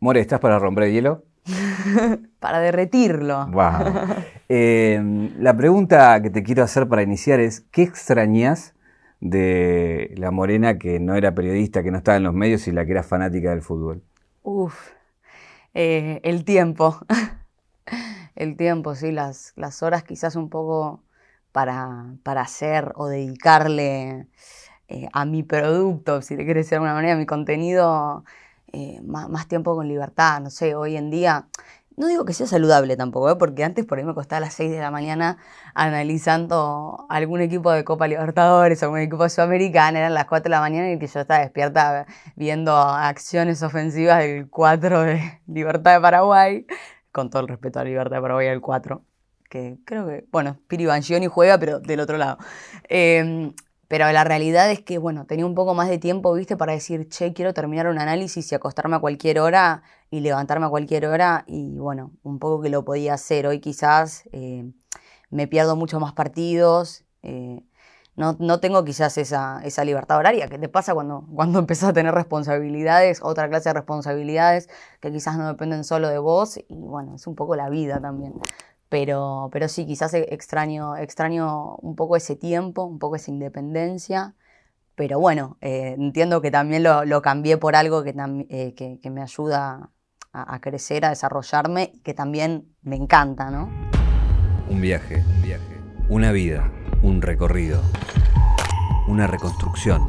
[0.00, 1.24] More, ¿estás para romper el hielo?
[2.40, 3.46] para derretirlo.
[3.48, 4.24] Wow.
[4.48, 8.74] Eh, la pregunta que te quiero hacer para iniciar es, ¿qué extrañas
[9.20, 12.84] de la morena que no era periodista, que no estaba en los medios y la
[12.84, 14.02] que era fanática del fútbol?
[14.42, 14.92] Uf,
[15.74, 17.00] eh, el tiempo.
[18.36, 21.02] el tiempo, sí, las, las horas quizás un poco
[21.50, 24.28] para, para hacer o dedicarle
[24.86, 28.24] eh, a mi producto, si le quieres decir de alguna manera, a mi contenido,
[29.04, 30.40] más, más tiempo con libertad.
[30.40, 31.48] No sé, hoy en día
[31.98, 33.36] no digo que sea saludable tampoco, ¿eh?
[33.36, 35.36] porque antes por ahí me costaba a las 6 de la mañana
[35.74, 40.60] analizando algún equipo de Copa Libertadores, algún equipo de Sudamericana, eran las 4 de la
[40.60, 46.66] mañana y que yo estaba despierta viendo acciones ofensivas del 4 de Libertad de Paraguay,
[47.10, 49.02] con todo el respeto a Libertad de Paraguay el 4,
[49.50, 52.38] que creo que, bueno, Piri Bangioni juega, pero del otro lado.
[52.88, 53.52] Em,
[53.88, 57.08] pero la realidad es que, bueno, tenía un poco más de tiempo, viste, para decir,
[57.08, 61.44] che, quiero terminar un análisis y acostarme a cualquier hora y levantarme a cualquier hora.
[61.46, 63.46] Y bueno, un poco que lo podía hacer.
[63.46, 64.70] Hoy quizás eh,
[65.30, 67.04] me pierdo mucho más partidos.
[67.22, 67.64] Eh,
[68.14, 70.48] no, no, tengo quizás esa, esa, libertad horaria.
[70.48, 74.68] ¿Qué te pasa cuando, cuando empezás a tener responsabilidades, otra clase de responsabilidades
[75.00, 76.58] que quizás no dependen solo de vos?
[76.68, 78.34] Y bueno, es un poco la vida también.
[78.88, 84.34] Pero, pero sí, quizás e, extraño, extraño un poco ese tiempo, un poco esa independencia.
[84.94, 88.14] Pero bueno, eh, entiendo que también lo, lo, cambié por algo que,
[88.48, 89.90] eh, que, que me ayuda
[90.32, 93.70] a, a, crecer, a desarrollarme, que también me encanta, ¿no?
[94.68, 95.80] Un viaje, un viaje.
[96.08, 96.70] Una vida,
[97.02, 97.80] un recorrido.
[99.06, 100.08] Una reconstrucción.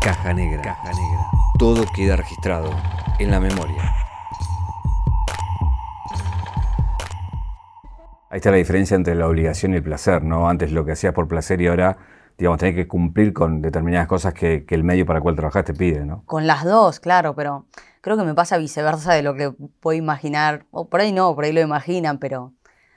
[0.00, 0.62] Caja negra.
[0.62, 1.26] Caja negra.
[1.58, 2.70] Todo queda registrado
[3.18, 4.01] en la memoria.
[8.32, 10.48] Ahí está la diferencia entre la obligación y el placer, ¿no?
[10.48, 11.98] Antes lo que hacías por placer y ahora,
[12.38, 15.74] digamos, tenés que cumplir con determinadas cosas que, el medio para el cual trabajás te
[15.74, 16.24] pide, ¿no?
[16.24, 17.66] Con las dos, claro, pero
[18.00, 21.44] creo que me pasa viceversa de lo que puedo imaginar, o por ahí no, por
[21.44, 22.54] ahí lo imaginan, pero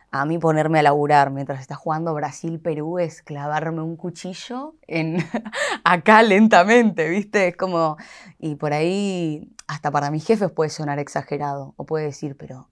[0.10, 5.18] a mí ponerme a laburar mientras está jugando Brasil-Perú es clavarme un cuchillo en
[5.84, 7.50] acá lentamente, ¿viste?
[7.50, 7.98] Es como,
[8.40, 12.70] y por ahí hasta para mis jefes puede sonar exagerado, o puede decir, pero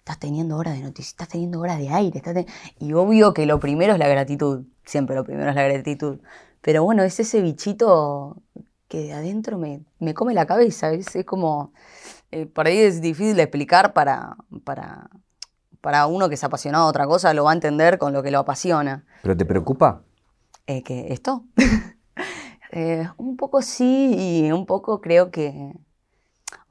[0.00, 2.22] estás teniendo horas de noticias, estás teniendo horas de aire.
[2.78, 6.18] Y obvio que lo primero es la gratitud, siempre lo primero es la gratitud.
[6.62, 8.36] Pero bueno, es ese bichito
[8.88, 11.72] que de adentro me, me come la cabeza, es, es como,
[12.32, 15.10] eh, por ahí es difícil de explicar para, para,
[15.80, 18.30] para uno que es apasionado de otra cosa, lo va a entender con lo que
[18.30, 19.04] lo apasiona.
[19.22, 20.02] ¿Pero te preocupa?
[20.66, 21.44] Eh, ¿que ¿Esto?
[22.72, 25.72] eh, un poco sí y un poco creo que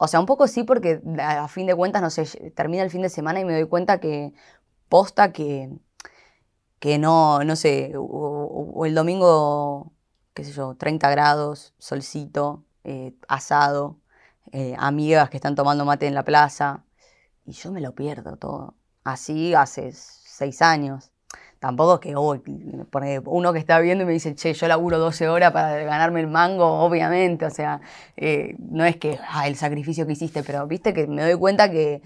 [0.02, 3.02] o sea, un poco sí, porque a fin de cuentas, no sé, termina el fin
[3.02, 4.32] de semana y me doy cuenta que
[4.88, 5.70] posta que,
[6.78, 9.92] que no, no sé, o, el domingo,
[10.32, 13.98] qué sé yo, 30 grados, solcito, eh, asado,
[14.52, 16.84] eh, amigas que están tomando mate en la plaza,
[17.44, 18.76] y yo me lo pierdo todo.
[19.04, 21.12] Así hace seis años.
[21.60, 22.40] Tampoco que oh,
[23.26, 26.26] uno que está viendo y me dice, che, yo laburo 12 horas para ganarme el
[26.26, 27.44] mango, obviamente.
[27.44, 27.82] O sea,
[28.16, 31.70] eh, no es que ah, el sacrificio que hiciste, pero viste que me doy cuenta
[31.70, 32.00] que,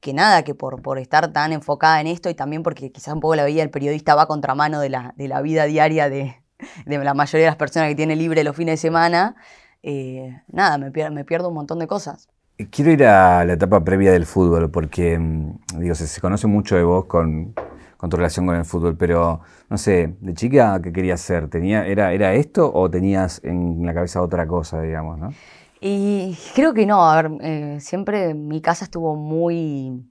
[0.00, 3.20] que nada, que por, por estar tan enfocada en esto y también porque quizás un
[3.20, 6.36] poco la vida del periodista va contramano de la, de la vida diaria de,
[6.84, 9.34] de la mayoría de las personas que tiene libre los fines de semana,
[9.82, 12.28] eh, nada, me, pierdo, me pierdo un montón de cosas.
[12.70, 16.76] Quiero ir a la etapa previa del fútbol, porque mm, digo, se, se conoce mucho
[16.76, 17.54] de vos con,
[18.00, 21.50] con tu relación con el fútbol, pero no sé, de chica, ¿qué querías ser?
[21.50, 25.34] ¿Tenía, era, ¿Era esto o tenías en la cabeza otra cosa, digamos, no?
[25.82, 30.02] Y creo que no, a ver, eh, siempre mi casa estuvo muy,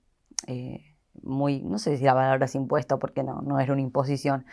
[0.46, 0.84] eh,
[1.24, 4.46] muy, no sé si la palabra es impuesto, porque no, no era una imposición,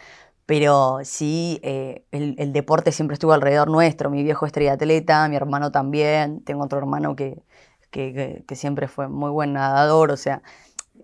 [0.46, 5.70] pero sí, eh, el, deporte siempre estuvo alrededor nuestro, mi viejo es triatleta, mi hermano
[5.70, 7.42] también, tengo otro hermano que,
[7.90, 10.42] que, que, que siempre fue muy buen nadador, o sea,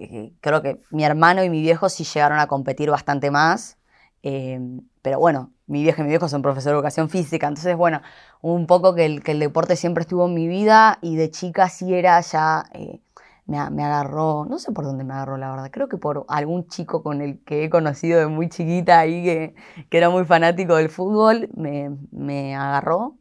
[0.00, 3.78] eh, creo que mi hermano y mi viejo sí llegaron a competir bastante más,
[4.22, 4.60] eh,
[5.02, 8.00] pero bueno, mi viejo y mi viejo son profesores de educación física, entonces bueno,
[8.40, 11.68] un poco que el, que el deporte siempre estuvo en mi vida y de chica
[11.68, 13.00] sí era ya, eh,
[13.46, 16.68] me, me, agarró, no sé por dónde me agarró la verdad, creo que por algún
[16.68, 19.54] chico con el que he conocido de muy chiquita ahí que,
[19.90, 23.18] que era muy fanático del fútbol, me, me agarró.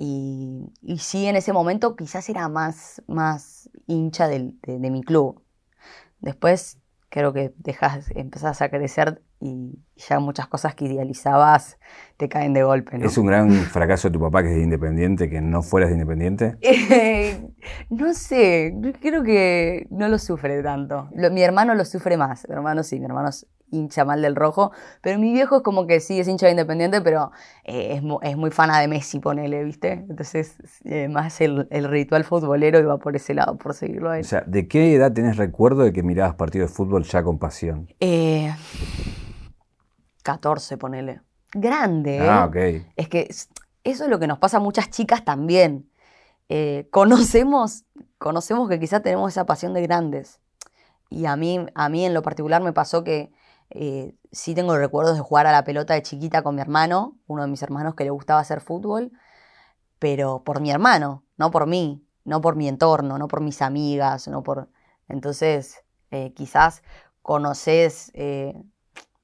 [0.00, 5.42] Y, y, sí, en ese momento quizás era más, más hincha de, de mi club.
[6.20, 6.78] Después
[7.10, 11.78] creo que dejas, empezás a crecer y ya muchas cosas que idealizabas
[12.16, 12.98] te caen de golpe.
[12.98, 13.06] ¿no?
[13.06, 15.94] ¿Es un gran fracaso de tu papá que es de independiente, que no fueras de
[15.94, 16.56] independiente?
[17.90, 21.08] No sé, creo que no lo sufre tanto.
[21.30, 22.46] mi hermano lo sufre más.
[22.48, 24.72] Mi hermano sí, mi hermano es hincha mal del rojo.
[25.00, 27.30] Pero mi viejo es como que sí, es hincha de independiente, pero
[27.64, 29.92] eh, es, muy fana de Messi, ponele, ¿viste?
[30.08, 34.24] Entonces, eh, más el, ritual futbolero iba por ese lado, por seguirlo a él.
[34.24, 37.38] O sea, ¿de qué edad tenés recuerdo de que mirabas partidos de fútbol ya con
[37.38, 37.88] pasión?
[38.00, 38.54] Eh,
[40.22, 41.20] 14, ponele.
[41.52, 42.28] Grande, ¿eh?
[42.28, 42.56] Ah, ok.
[42.96, 43.28] Es que
[43.84, 45.90] eso es lo que nos pasa a muchas chicas también.
[46.90, 47.84] Conocemos,
[48.16, 50.40] conocemos que quizás tenemos esa pasión de grandes.
[51.10, 53.30] Y a mí, a mí en lo particular me pasó que
[53.70, 57.42] eh, sí tengo recuerdos de jugar a la pelota de chiquita con mi hermano, uno
[57.42, 59.12] de mis hermanos que le gustaba hacer fútbol,
[59.98, 64.28] pero por mi hermano, no por mí, no por mi entorno, no por mis amigas,
[64.28, 64.68] no por...
[65.08, 66.82] Entonces, eh, quizás
[67.22, 68.12] conoces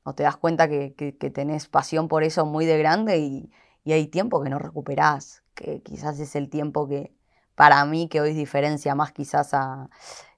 [0.05, 0.94] o te das cuenta que,
[1.35, 3.50] tenés pasión por eso muy de grande y,
[3.87, 7.14] hay tiempo que no recuperás, que quizás es el tiempo que
[7.55, 9.91] para mí que hoy diferencia más quizás a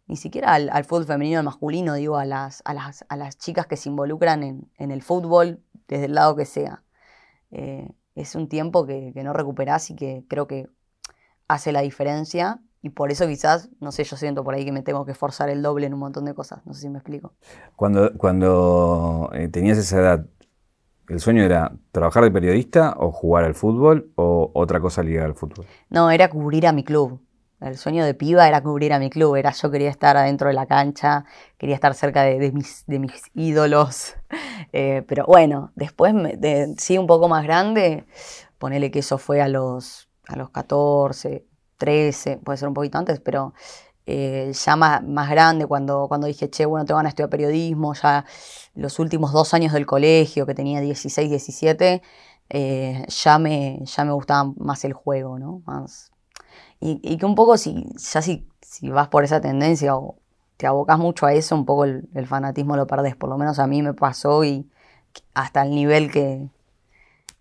[0.07, 3.67] ni siquiera al, fútbol femenino al masculino, digo, a las, a las, a las chicas
[3.67, 6.83] que se involucran en, el fútbol desde el lado que sea.
[7.51, 10.69] Eh, es un tiempo que, que no recuperás y que creo que
[11.49, 14.81] hace la diferencia y por eso quizás, no sé, yo siento por ahí que me
[14.83, 16.65] tengo que esforzar el doble en un montón de cosas.
[16.67, 17.33] No sé si me explico.
[17.75, 20.27] Cuando, cuando eh, tenías esa edad,
[21.09, 25.35] ¿el sueño era trabajar de periodista o jugar al fútbol o otra cosa ligada al
[25.35, 25.67] fútbol?
[25.91, 27.21] No, era cubrir a mi club.
[27.61, 29.37] El sueño de piba era cubrir a mi club.
[29.37, 31.25] Era yo quería estar adentro de la cancha,
[31.57, 32.85] quería estar cerca de, mis,
[33.35, 34.15] ídolos.
[34.73, 38.05] Eh, pero bueno, después, de, sí, un poco más grande,
[38.59, 41.47] ponele que eso fue a los, a los 14,
[41.79, 43.55] 13, puede ser un poquito antes, pero
[44.07, 48.25] eh, ya más, grande, cuando, cuando dije, che, bueno, te van a estudiar periodismo, ya
[48.75, 52.03] los últimos dos años del colegio, que tenía 16, 17,
[52.51, 55.63] eh, ya, me, ya me gustaba más el juego, ¿no?
[55.67, 56.13] Más,
[56.81, 60.17] y, que un poco, si, ya si, si vas por esa tendencia o
[60.57, 63.67] te abocas mucho a eso, un poco el, fanatismo lo perdés, por lo menos a
[63.67, 64.69] mí me pasó y
[65.35, 66.49] hasta el nivel que,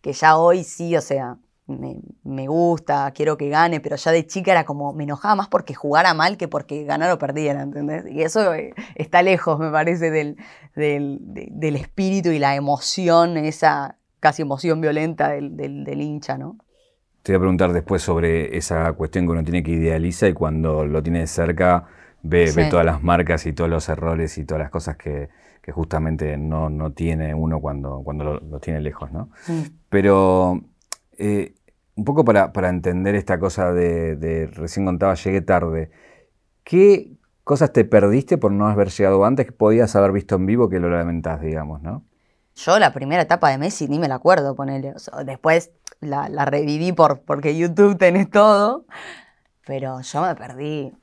[0.01, 1.37] que ya hoy sí, o sea,
[1.67, 5.73] me, gusta, quiero que gane, pero ya de chica era como, me enojaba más porque
[5.73, 8.05] jugara mal que porque ganara o perdiera, ¿entendés?
[8.09, 10.37] Y eso eh, está lejos, me parece, del,
[10.75, 16.57] del, espíritu y la emoción, esa casi emoción violenta del, hincha, ¿no?
[17.25, 20.85] Te voy a preguntar después sobre esa cuestión que uno tiene que idealizar y cuando
[20.85, 21.87] lo tiene de cerca
[22.21, 25.29] ve, todas las marcas y todos los errores y todas las cosas que,
[25.71, 29.31] justamente no, tiene uno cuando, cuando lo, tiene lejos, ¿no?
[29.89, 30.61] Pero
[31.17, 31.55] eh,
[31.95, 35.89] un poco para, entender esta cosa de, recién contaba, llegué tarde.
[36.63, 37.13] ¿Qué
[37.43, 40.79] cosas te perdiste por no haber llegado antes que podías haber visto en vivo que
[40.79, 42.03] lo lamentás, digamos, no?
[42.55, 44.93] Yo la primera etapa de Messi ni me la acuerdo, ponele.
[45.25, 48.85] después la, reviví por, porque YouTube tenés todo,
[49.65, 50.93] pero yo me perdí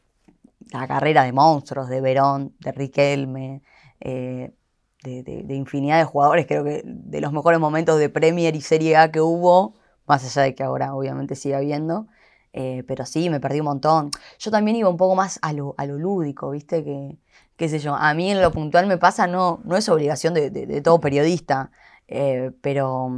[0.73, 3.63] la carrera de monstruos, de Verón, de Riquelme,
[4.01, 4.55] eh,
[5.05, 6.47] de, de, infinidad de jugadores.
[6.47, 9.75] Creo que de los mejores momentos de Premier y Serie A que hubo,
[10.07, 12.07] más allá de que ahora obviamente siga habiendo.
[12.53, 14.11] Eh, pero sí, me perdí un montón.
[14.39, 16.85] Yo también iba un poco más a lo, a lo lúdico, ¿viste?
[16.85, 17.17] Que,
[17.57, 20.81] qué sé yo, a mí en lo puntual me pasa, no, no es obligación de,
[20.83, 21.71] todo periodista,
[22.09, 23.11] eh, pero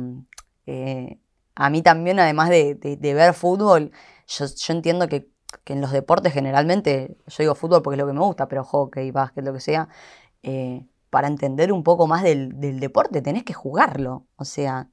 [0.66, 1.18] eh,
[1.54, 3.92] a mí también, además de, ver fútbol,
[4.26, 5.30] yo, entiendo que,
[5.66, 9.10] en los deportes generalmente, yo digo fútbol porque es lo que me gusta, pero hockey,
[9.12, 9.88] básquet, lo que sea,
[11.10, 14.26] para entender un poco más del, del deporte tenés que jugarlo.
[14.36, 14.88] O sea,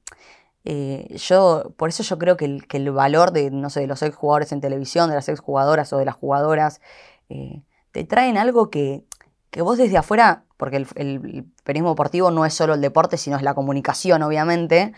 [0.64, 4.52] eh, yo, por eso yo creo que el, valor de, no sé, de los exjugadores
[4.52, 6.80] en televisión, de las exjugadoras o de las jugadoras,
[7.28, 9.04] eh, te traen algo que,
[9.50, 13.42] que, vos desde afuera, porque el, el, deportivo no es solo el deporte, sino es
[13.42, 14.92] la comunicación, obviamente,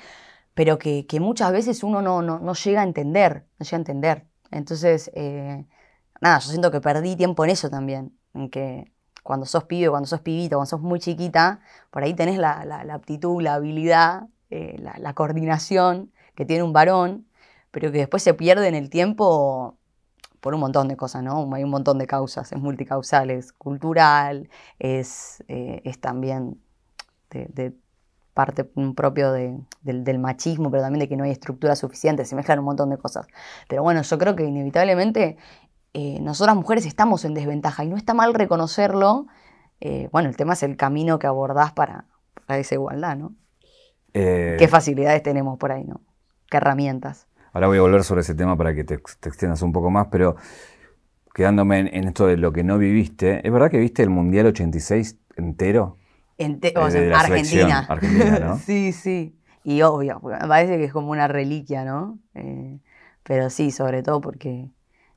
[0.55, 4.27] pero que, muchas veces uno no, no, llega a entender, llega a entender.
[4.51, 5.67] Entonces, eh,
[6.21, 8.93] nada, yo siento que perdí tiempo en eso también, en que
[9.23, 13.43] cuando sos pibe, cuando sos pibito, cuando sos muy chiquita, por ahí tenés la aptitud,
[13.43, 17.27] la habilidad eh, la, coordinación que tiene un varón,
[17.71, 19.79] pero que después se pierde en el tiempo
[20.41, 21.49] por un montón de cosas, ¿no?
[21.55, 24.49] Hay un montón de causas, es multicausal, es cultural,
[24.79, 26.61] es, eh, es también
[27.31, 27.75] de,
[28.35, 32.67] parte propio del, machismo, pero también de que no hay estructura suficiente, se mezclan un
[32.67, 33.27] montón de cosas.
[33.69, 35.37] Pero bueno, yo creo que inevitablemente
[35.95, 39.27] eh, nosotras mujeres estamos en desventaja y no está mal reconocerlo.
[40.13, 42.07] bueno, el tema es el camino que abordás para,
[42.47, 43.35] para esa igualdad, ¿no?
[44.15, 46.01] Eh, ¿Qué facilidades tenemos por ahí, no?
[46.49, 47.27] ¿Qué herramientas?
[47.53, 50.37] Ahora voy a volver sobre ese tema para que te, extiendas un poco más, pero
[51.35, 55.19] quedándome en, esto de lo que no viviste, ¿es verdad que viste el Mundial 86
[55.37, 55.99] entero?
[56.77, 57.87] o sea, Argentina.
[57.89, 58.59] Argentina ¿no?
[58.65, 59.37] sí, sí.
[59.65, 62.19] Y obvio, me parece que es como una reliquia, ¿no?
[62.35, 62.79] Eh,
[63.23, 64.69] pero sí, sobre todo porque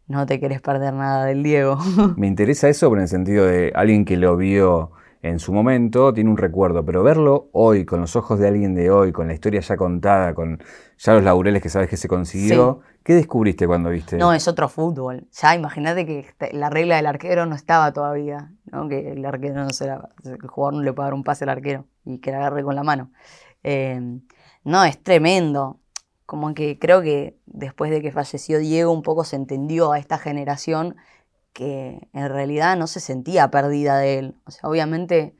[0.08, 1.78] no te querés perder nada del Diego.
[2.18, 6.30] Me interesa eso en el sentido de alguien que lo vio en su momento, tiene
[6.30, 9.62] un recuerdo, pero verlo hoy, con los ojos de alguien de hoy, con la historia
[9.62, 10.62] ya contada, con
[10.98, 14.18] ya los laureles que sabes que se consiguió, ¿qué descubriste cuando viste?
[14.18, 15.28] No, es otro fútbol.
[15.32, 18.88] Ya imagínate que este, la regla del arquero no estaba todavía, ¿no?
[18.88, 21.86] que el arquero no será, el jugador no le puede dar un pase al arquero
[22.06, 23.12] y que la agarre con la mano.
[23.64, 24.20] Eh,
[24.64, 25.80] no, es tremendo
[26.28, 30.18] como que creo que después de que falleció Diego un poco se entendió a esta
[30.18, 30.98] generación
[31.58, 34.36] que en realidad no se sentía perdida de él.
[34.46, 35.36] O sea, obviamente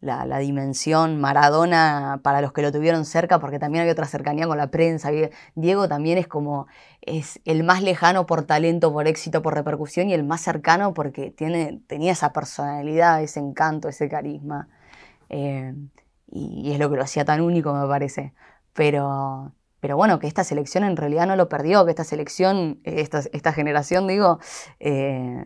[0.00, 4.58] la, dimensión Maradona para los que lo tuvieron cerca, porque también había otra cercanía con
[4.58, 5.10] la prensa.
[5.56, 6.68] Diego también es como,
[7.02, 11.32] es el más lejano por talento, por éxito, por repercusión y el más cercano porque
[11.32, 14.68] tiene, tenía esa personalidad, ese encanto, ese carisma.
[15.30, 15.74] Eh,
[16.30, 18.34] y, y es lo que lo hacía tan único, me parece.
[18.72, 23.00] Pero pero bueno, que esta selección en realidad no lo perdió, que esta selección, eh,
[23.00, 24.38] esta, esta generación, digo,
[24.80, 25.44] eh,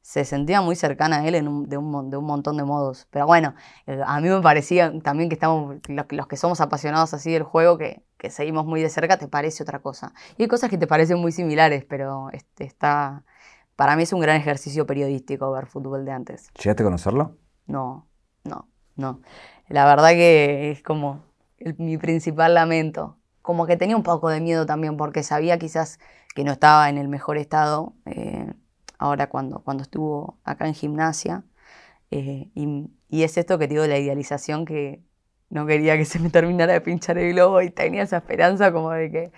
[0.00, 1.76] se sentía muy cercana a él de, un, de,
[2.16, 3.06] un, montón de modos.
[3.10, 3.54] Pero bueno,
[3.86, 7.76] eh, a mí me parecía también que estamos, los, que somos apasionados así del juego,
[7.76, 10.14] que, que, seguimos muy de cerca, te parece otra cosa.
[10.38, 13.24] Y hay cosas que te parecen muy similares, pero este, está,
[13.76, 16.50] para mí es un gran ejercicio periodístico ver fútbol de antes.
[16.54, 17.36] ¿Llegaste a conocerlo?
[17.66, 18.08] No,
[18.44, 19.20] no, no.
[19.68, 21.22] La verdad que es como
[21.76, 23.17] mi principal lamento
[23.48, 25.98] como que tenía un poco de miedo también porque sabía quizás
[26.34, 28.52] que no estaba en el mejor estado eh,
[28.98, 31.44] ahora cuando, cuando estuvo acá en gimnasia.
[32.10, 32.90] Eh, y,
[33.22, 35.00] es esto que te digo, la idealización que
[35.48, 38.90] no quería que se me terminara de pinchar el globo y tenía esa esperanza como
[38.90, 39.32] de que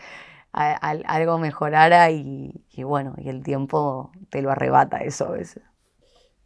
[0.50, 5.62] algo mejorara y, bueno, y el tiempo te lo arrebata eso a veces.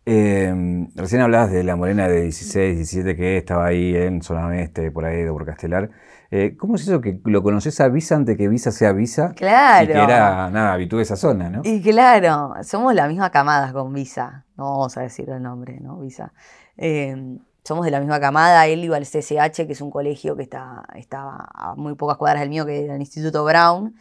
[0.04, 4.90] Em, recién hablabas de la morena de 16, 17 que estaba ahí en zona este,
[4.90, 5.90] por ahí, de Castelar.
[6.30, 9.32] Eh, ¿Cómo es eso que lo conoces a Visa antes que Visa sea Visa?
[9.34, 9.84] Claro.
[9.84, 11.60] Y que era, nada, habitú de esa zona, ¿no?
[11.64, 14.44] Y claro, somos la misma camada con Visa.
[14.56, 15.98] No vamos a decir el nombre, ¿no?
[15.98, 16.32] Visa.
[16.76, 18.66] Em, somos de la misma camada.
[18.66, 22.40] Él iba al CSH, que es un colegio que está, está a muy pocas cuadras
[22.40, 23.94] del mío, que era el Instituto Brown.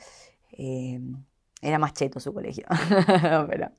[0.52, 1.16] Em,
[1.62, 2.66] era más cheto su colegio.
[3.50, 3.72] Pero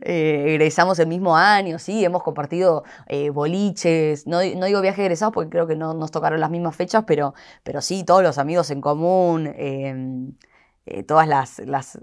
[0.00, 4.26] eh, egresamos el mismo año, sí, hemos compartido eh, boliches.
[4.26, 7.80] No, digo viaje egresados porque creo que no nos tocaron las mismas fechas, pero, pero
[7.80, 9.52] sí, todos los amigos en común.
[9.56, 10.34] Em,
[10.84, 11.98] eh, todas las, las,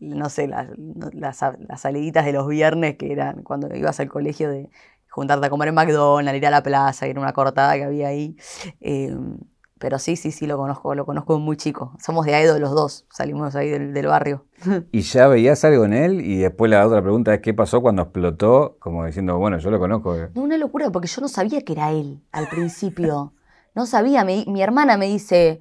[0.00, 0.68] no sé, las,
[1.12, 4.70] las, saliditas de los viernes que eran cuando ibas al colegio de
[5.10, 8.08] juntarte a comer en McDonald's, ir a la plaza, ir a una cortada que había
[8.08, 8.36] ahí.
[8.80, 9.38] Em,
[9.78, 11.92] pero sí, sí, sí lo conozco, lo conozco muy chico.
[12.00, 14.46] Somos de Aedo los dos, salimos ahí del, barrio.
[14.92, 16.20] ¿Y ya veías algo en él?
[16.22, 18.76] Y después la otra pregunta es, ¿qué pasó cuando explotó?
[18.78, 20.16] Como diciendo, bueno, yo lo conozco.
[20.34, 23.34] No, una locura, porque yo no sabía que era él al principio.
[23.74, 25.60] no sabía, mi, hermana me dice,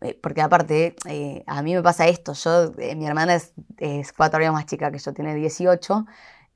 [0.00, 4.12] eh, porque aparte, eh, a mí me pasa esto, yo, eh, mi hermana es, es
[4.14, 6.06] cuatro años más chica que yo, tiene 18,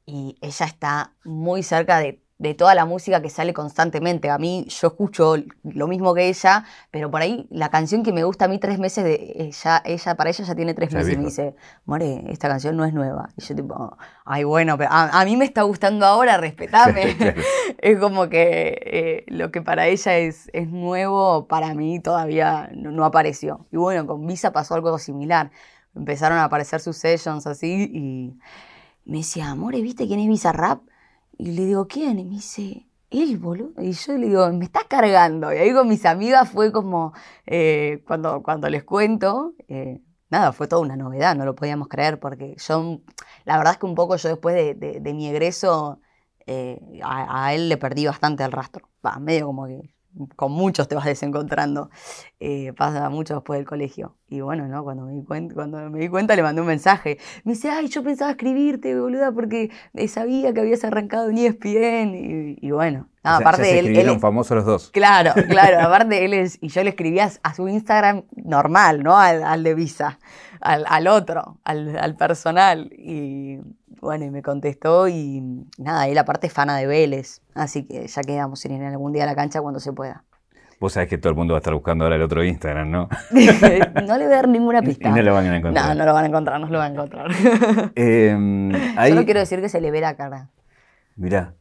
[0.07, 4.29] y ella está muy cerca de de toda la música que sale constantemente.
[4.29, 8.25] A mí yo escucho lo mismo que ella, pero por ahí la canción que me
[8.25, 11.17] gusta a mí tres meses de ella, ella para ella ya tiene tres meses y
[11.17, 11.55] me dice,
[11.87, 13.31] More, esta canción no es nueva.
[13.37, 17.17] Y yo tipo, ay bueno, pero a, mí me está gustando ahora, respetame.
[17.79, 23.05] es como que eh, lo que para ella es, es nuevo, para mí todavía no,
[23.05, 23.67] apareció.
[23.73, 25.51] Y bueno, con Visa pasó algo similar.
[25.95, 28.39] Empezaron a aparecer sus sessions así y
[29.11, 30.81] me decía, More, ¿viste quién es Visa Rap?
[31.39, 32.19] Y le digo, ¿quién?
[32.19, 33.83] Y me dice, él, boludo.
[33.83, 35.53] Y yo le digo, me estás cargando.
[35.53, 37.13] Y ahí con mis amigas fue como,
[37.47, 40.01] eh, cuando, cuando les cuento, eh,
[40.31, 43.01] nada, fue toda una novedad, no lo podíamos creer, porque yo,
[43.45, 46.01] la verdad es que un poco yo después de, de, mi egreso,
[46.47, 48.89] eh, a, a, él le perdí bastante el rastro.
[49.05, 49.96] Va, medio como que
[50.37, 51.91] con muchos te vas desencontrando.
[52.41, 54.17] Eh, pasa mucho después del colegio.
[54.29, 54.83] Y bueno, ¿no?
[54.83, 57.19] Cuando me, di cuenta, cuando me di cuenta le mandé un mensaje.
[57.45, 59.71] Me dice, ay, yo pensaba escribirte, boluda, porque
[60.09, 62.15] sabía que habías arrancado en ESPN.
[62.15, 64.91] Y, y bueno, aparte ya se él, él famosos los dos.
[64.91, 65.81] Claro, claro.
[65.81, 69.17] aparte él es, y yo le escribía a su Instagram normal, ¿no?
[69.17, 70.19] Al, de Visa,
[70.61, 72.91] al, al otro, al, al personal.
[72.93, 73.61] Y
[74.01, 75.43] bueno, y me contestó y
[75.79, 79.25] nada, él aparte es fana de Vélez, así que ya quedamos en ir algún día
[79.25, 80.25] a la cancha cuando se pueda.
[80.79, 83.09] Vos sabés que todo el mundo va a estar buscando ahora el otro Instagram, ¿no?
[83.31, 85.09] no le voy a dar ninguna pista.
[85.09, 85.89] no lo van a encontrar.
[85.89, 87.31] No, no lo van a encontrar, no lo van a encontrar.
[87.95, 88.37] eh,
[89.09, 90.51] Solo quiero decir que se le ve la cara.
[91.17, 91.55] Mirá,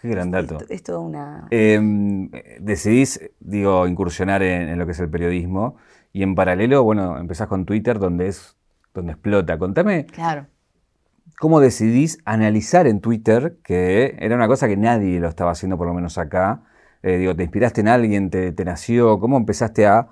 [0.00, 0.58] qué gran dato.
[0.68, 1.46] Es, todo una...
[1.50, 2.28] Em,
[2.58, 5.76] decidís, digo, incursionar en, en, lo que es el periodismo
[6.12, 8.56] y en paralelo, bueno, empezás con Twitter donde es
[8.92, 9.58] donde explota.
[9.58, 10.46] Contame claro
[11.38, 15.86] cómo decidís analizar en Twitter, que era una cosa que nadie lo estaba haciendo, por
[15.86, 16.62] lo menos acá.
[17.02, 18.30] Eh, digo, ¿te inspiraste en alguien?
[18.30, 19.20] Te, nació?
[19.20, 20.08] ¿Cómo empezaste a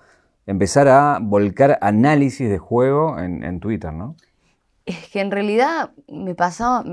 [0.46, 3.92] empezar a volcar análisis de juego en, Twitter?
[4.84, 6.84] Es que en realidad me pasa,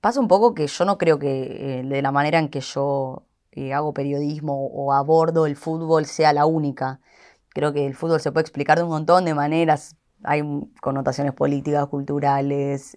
[0.00, 3.24] pasa un poco que yo no creo que eh, de la manera en que yo
[3.52, 7.00] eh, hago periodismo o abordo el fútbol sea la única.
[7.48, 9.96] Creo que el fútbol se puede explicar de un montón de maneras.
[10.22, 10.42] Hay
[10.80, 12.94] connotaciones políticas, culturales,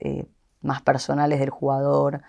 [0.66, 2.24] más personales del jugador,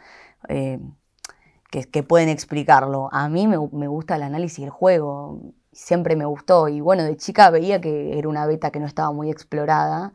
[0.48, 3.08] que, pueden explicarlo.
[3.12, 5.40] A mí me, me gusta el análisis del juego,
[5.72, 6.68] siempre me gustó.
[6.68, 10.12] Y bueno, de chica veía que era una beta que no estaba muy explorada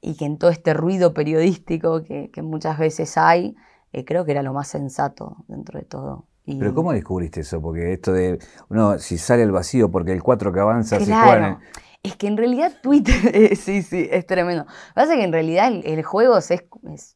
[0.00, 3.56] y que en todo este ruido periodístico que, muchas veces hay,
[3.92, 6.26] eh, creo que era lo más sensato dentro de todo.
[6.44, 7.60] Pero ¿cómo descubriste eso?
[7.60, 11.58] Porque esto de, uno, si sale el vacío, porque el 4 que avanza, se juega
[12.04, 14.62] Es que en realidad Twitter, sí, sí, es tremendo.
[14.62, 17.15] Lo que pasa es que en realidad el, juego es, es,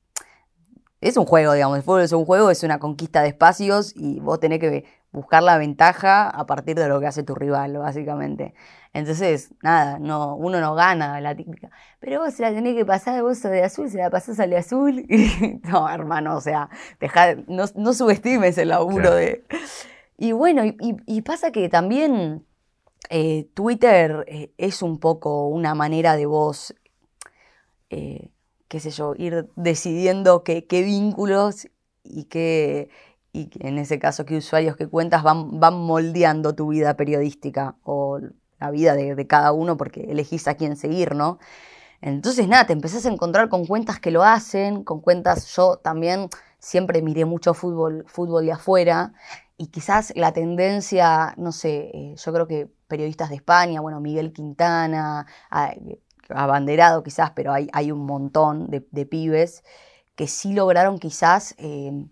[1.00, 4.20] es, un juego, digamos, el fútbol es un juego, es una conquista de espacios y
[4.20, 8.54] vos tenés que buscar la ventaja a partir de lo que hace tu rival, básicamente.
[8.92, 11.70] Entonces, nada, no, uno no gana la típica.
[12.00, 14.58] Pero vos se la tenés que pasar, vos de azul, se la pasás al de
[14.58, 15.06] azul.
[15.64, 16.68] no, hermano, o sea,
[17.46, 19.44] no, no, subestimes el laburo de.
[20.18, 22.44] Y bueno, y, pasa que también
[23.10, 26.74] eh, Twitter eh, es un poco una manera de vos,
[27.90, 28.30] eh,
[28.70, 31.68] qué sé yo, ir decidiendo qué, qué vínculos
[32.04, 32.88] y qué
[33.32, 38.20] y en ese caso qué usuarios que cuentas van, van moldeando tu vida periodística o
[38.58, 41.38] la vida de, cada uno porque elegís a quién seguir, ¿no?
[42.02, 46.28] Entonces, nada, te empezás a encontrar con cuentas que lo hacen, con cuentas, yo también
[46.58, 49.12] siempre miré mucho fútbol, fútbol de afuera,
[49.58, 54.32] y quizás la tendencia, no sé, eh, yo creo que periodistas de España, bueno, Miguel
[54.32, 55.26] Quintana,
[56.34, 59.64] abanderado quizás, pero hay, hay un montón de, pibes
[60.14, 62.06] que sí lograron quizás eh,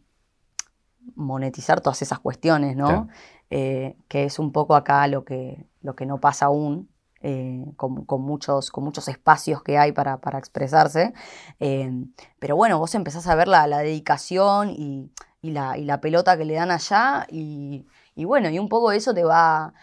[1.15, 3.09] monetizar todas esas cuestiones, ¿no?
[3.51, 6.89] Eh, que es un poco acá lo que, lo que no pasa aún.
[7.21, 11.13] Eh, con, muchos, con muchos espacios que hay para, expresarse.
[11.59, 11.91] Eh,
[12.39, 15.11] pero bueno, vos empezás a ver la, dedicación y,
[15.43, 17.87] la, pelota que le dan allá y,
[18.25, 19.75] bueno, y un poco eso te va,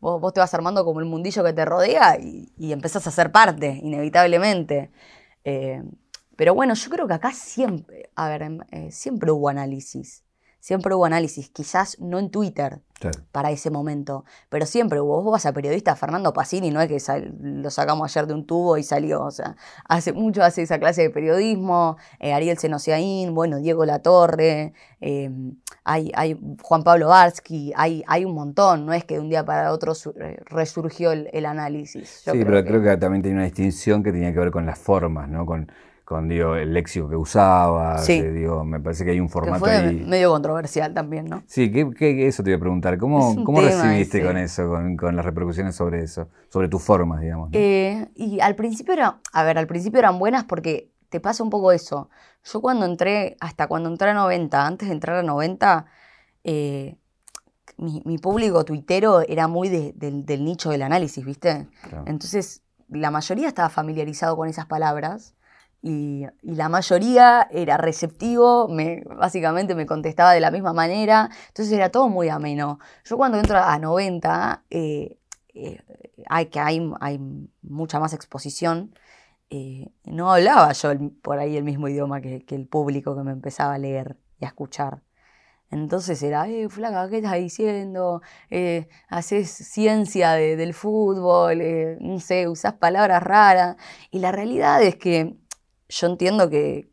[0.00, 3.32] vos, te vas armando como el mundillo que te rodea y, y empezás a ser
[3.32, 4.90] parte, inevitablemente.
[6.36, 10.23] pero bueno, yo creo que acá siempre, a ver, em, siempre hubo análisis
[10.64, 12.80] siempre hubo análisis, quizás no en Twitter
[13.32, 15.22] para ese momento, pero siempre hubo.
[15.22, 18.78] Vos vas a periodista Fernando Pacini, no es que lo sacamos ayer de un tubo
[18.78, 23.58] y salió, o sea, hace mucho hace esa clase de periodismo, eh, Ariel Senociaín, bueno,
[23.58, 24.72] Diego Latorre,
[25.02, 25.30] eh,
[25.84, 29.44] hay, hay Juan Pablo Barsky, hay, hay un montón, no es que de un día
[29.44, 29.92] para otro
[30.46, 32.22] resurgió el, análisis.
[32.24, 35.28] sí, pero creo que también tiene una distinción que tenía que ver con las formas,
[35.28, 35.44] ¿no?
[35.44, 35.70] Con,
[36.04, 37.98] con digo, el léxico que usaba.
[37.98, 38.20] Sí.
[38.20, 41.42] digo, me parece que hay un formato que fue medio controversial también, ¿no?
[41.46, 42.98] Sí, ¿qué, eso te iba a preguntar.
[42.98, 47.50] ¿Cómo, cómo recibiste con eso, con, las repercusiones sobre eso, sobre tus formas, digamos?
[47.52, 51.50] Eh, y al principio era, a ver, al principio eran buenas porque te pasa un
[51.50, 52.10] poco eso.
[52.44, 55.86] Yo cuando entré, hasta cuando entré a 90, antes de entrar a 90,
[56.44, 56.96] eh,
[57.78, 61.66] mi, público tuitero era muy del, nicho del análisis, ¿viste?
[62.04, 65.34] Entonces, la mayoría estaba familiarizado con esas palabras
[65.86, 71.90] y, la mayoría era receptivo, me, básicamente me contestaba de la misma manera, entonces era
[71.90, 72.78] todo muy ameno.
[73.04, 75.18] Yo cuando entro a 90, eh,
[75.52, 75.82] eh,
[76.26, 76.80] hay, que hay
[77.62, 78.94] mucha más exposición,
[79.50, 80.90] eh, no hablaba yo
[81.22, 84.48] por ahí el mismo idioma que, el público que me empezaba a leer y a
[84.48, 85.02] escuchar.
[85.70, 88.22] Entonces era, eh, flaca, ¿qué estás diciendo?
[89.08, 91.58] haces ciencia del fútbol,
[92.00, 93.76] no sé, usás palabras raras.
[94.10, 95.36] Y la realidad es que
[95.88, 96.90] yo entiendo que,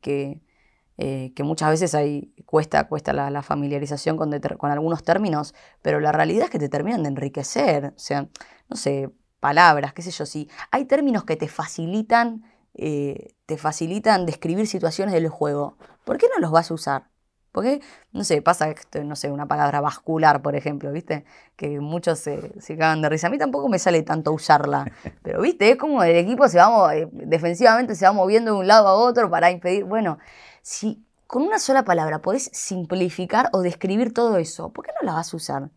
[0.97, 6.11] eh, que, muchas veces hay, cuesta, cuesta la, familiarización con, con, algunos términos, pero la
[6.11, 7.93] realidad es que te terminan de enriquecer.
[7.95, 8.27] O sea,
[8.69, 14.25] no sé, palabras, qué sé yo, si hay términos que te facilitan, eh, te facilitan
[14.25, 17.10] describir situaciones del juego, ¿por qué no los vas a usar?
[17.51, 17.81] Porque,
[18.13, 21.25] no sé, pasa, no sé, una palabra vascular, por ejemplo, ¿viste?
[21.57, 23.27] Que muchos se, se cagan de risa.
[23.27, 24.89] A mí tampoco me sale tanto usarla.
[25.23, 25.71] Pero, ¿viste?
[25.71, 28.93] Es como el equipo se va, eh, defensivamente se va moviendo de un lado a
[28.93, 29.83] otro para impedir.
[29.83, 30.17] Bueno,
[30.61, 35.13] si con una sola palabra podés simplificar o describir todo eso, ¿por qué no la
[35.13, 35.69] vas a usar?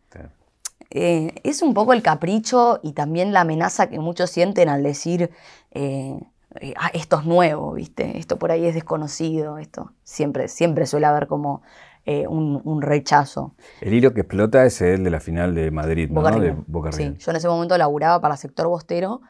[0.90, 5.30] Eh, es un poco el capricho y también la amenaza que muchos sienten al decir.
[5.72, 6.20] Eh,
[6.60, 8.18] eh, ah, esto es nuevo, ¿viste?
[8.18, 11.62] Esto por ahí es desconocido, esto siempre, siempre suele haber como
[12.06, 13.54] eh, un, rechazo.
[13.80, 16.22] El hilo que explota es el de la final de Madrid, ¿no?
[16.38, 19.22] De Boca Sí, yo en ese momento laburaba para sector bostero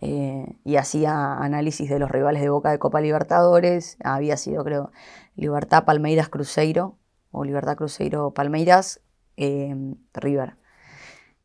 [0.00, 3.98] eh, y hacía análisis de los rivales de Boca de Copa Libertadores.
[4.02, 4.90] Había sido, creo,
[5.36, 6.96] Libertad Palmeiras Cruzeiro
[7.30, 9.00] o Libertad Cruzeiro Palmeiras
[9.36, 10.54] River.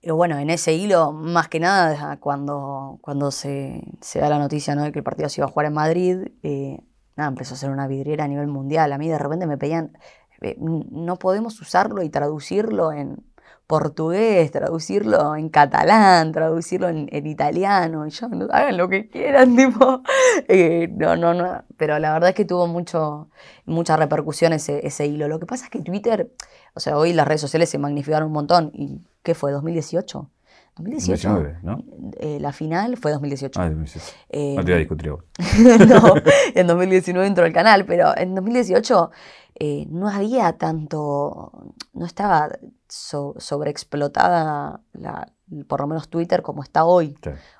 [0.01, 3.81] Pero bueno, en ese hilo, más que nada, cuando, cuando se,
[4.13, 4.83] da la noticia ¿no?
[4.83, 6.79] de que el partido se iba a jugar en Madrid, eh,
[7.15, 8.93] nada, empezó a ser una vidriera a nivel mundial.
[8.93, 9.97] A mí de repente me pedían,
[10.41, 13.25] eh, no podemos usarlo y traducirlo en
[13.67, 20.01] portugués, traducirlo en catalán, traducirlo en, italiano, y yo, hagan lo que quieran, tipo,
[20.47, 23.29] eh, no, no, no, pero la verdad es que tuvo mucho,
[23.65, 25.27] mucha repercusión ese, ese hilo.
[25.27, 26.31] Lo que pasa es que Twitter,
[26.73, 29.53] o sea, hoy las redes sociales se magnificaron un montón, ¿y qué fue?
[29.53, 30.29] ¿2018?
[30.77, 31.57] 2018.
[31.63, 31.83] ¿no?
[32.19, 33.59] Eh, la final fue 2018.
[33.59, 34.15] Ah, 2018.
[34.29, 35.11] Eh, no te iba a discutir
[35.87, 36.13] no,
[36.53, 39.11] en 2019 entró el canal, pero en 2018
[39.59, 41.51] eh, no había tanto,
[41.93, 42.49] no estaba
[42.87, 45.31] sobreexplotada la,
[45.67, 47.15] por lo menos Twitter como está hoy.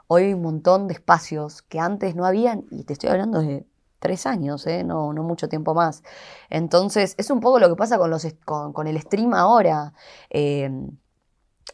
[0.07, 3.65] Hoy hay un montón de espacios que antes no habían, y te estoy hablando de
[3.99, 4.83] tres años, ¿eh?
[4.83, 6.03] no, no mucho tiempo más.
[6.49, 9.93] Entonces, es un poco lo que pasa con, los, con, con el stream ahora.
[10.29, 10.69] Eh,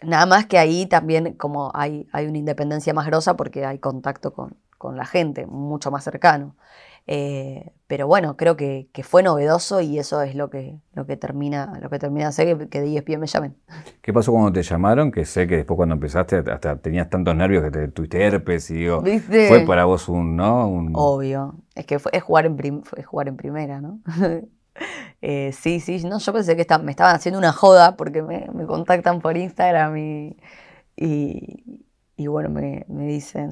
[0.04, 4.34] Nada más que ahí también como hay, hay una independencia más grosa porque hay contacto
[4.34, 4.58] con,
[4.98, 6.58] la gente, mucho más cercano.
[7.06, 11.80] Eh, pero bueno, creo que, fue novedoso y eso es lo que, lo que termina,
[11.82, 13.56] lo que termina de hacer que, que de ESPN me llamen.
[14.02, 15.12] ¿Qué pasó cuando te llamaron?
[15.12, 18.76] Que sé que después cuando empezaste hasta tenías tantos nervios que te tuviste herpes y
[18.76, 20.66] digo, fue para vos un, ¿no?
[20.94, 24.00] Obvio, es que fue, es jugar en fue jugar en primera, ¿no?
[25.26, 29.22] Eh, sí, sí, no, yo pensé que me estaban haciendo una joda porque me, contactan
[29.22, 30.38] por Instagram y,
[30.98, 31.86] y,
[32.18, 33.52] bueno, me, dicen,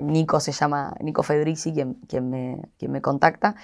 [0.00, 3.54] Nico se llama, Nico Fedrici, quien, quien, me, quien me contacta.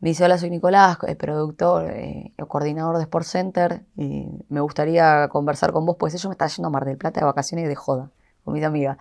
[0.00, 5.72] Me dice, hola, soy Nicolás, productor, eh, coordinador de Sport Center y me gustaría conversar
[5.72, 8.10] con vos, pues ellos me están yendo a Mar del Plata de vacaciones de joda
[8.44, 8.98] con mis amigas.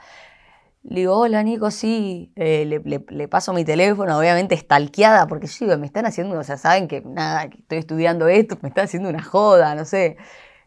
[0.83, 5.87] Le digo, hola Nico, sí, eh, le, paso mi teléfono, obviamente estalqueada, porque digo, me
[5.87, 9.23] están haciendo, o sea, saben que nada, que estoy estudiando esto, me están haciendo una
[9.23, 10.17] joda, no sé.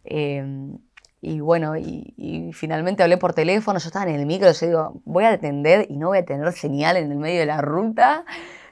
[0.05, 0.79] Em,
[1.21, 5.25] y bueno, y, finalmente hablé por teléfono, yo estaba en el micro, yo digo, voy
[5.25, 8.25] a atender y no voy a tener señal en el medio de la ruta.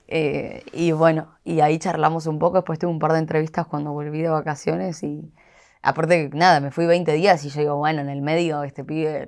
[0.09, 3.93] Eh, y bueno, y ahí charlamos un poco, después tuve un par de entrevistas cuando
[3.93, 5.33] volví de vacaciones y
[5.83, 8.85] aparte que nada, me fui 20 días y yo digo, bueno, en el medio este
[8.85, 9.27] pibe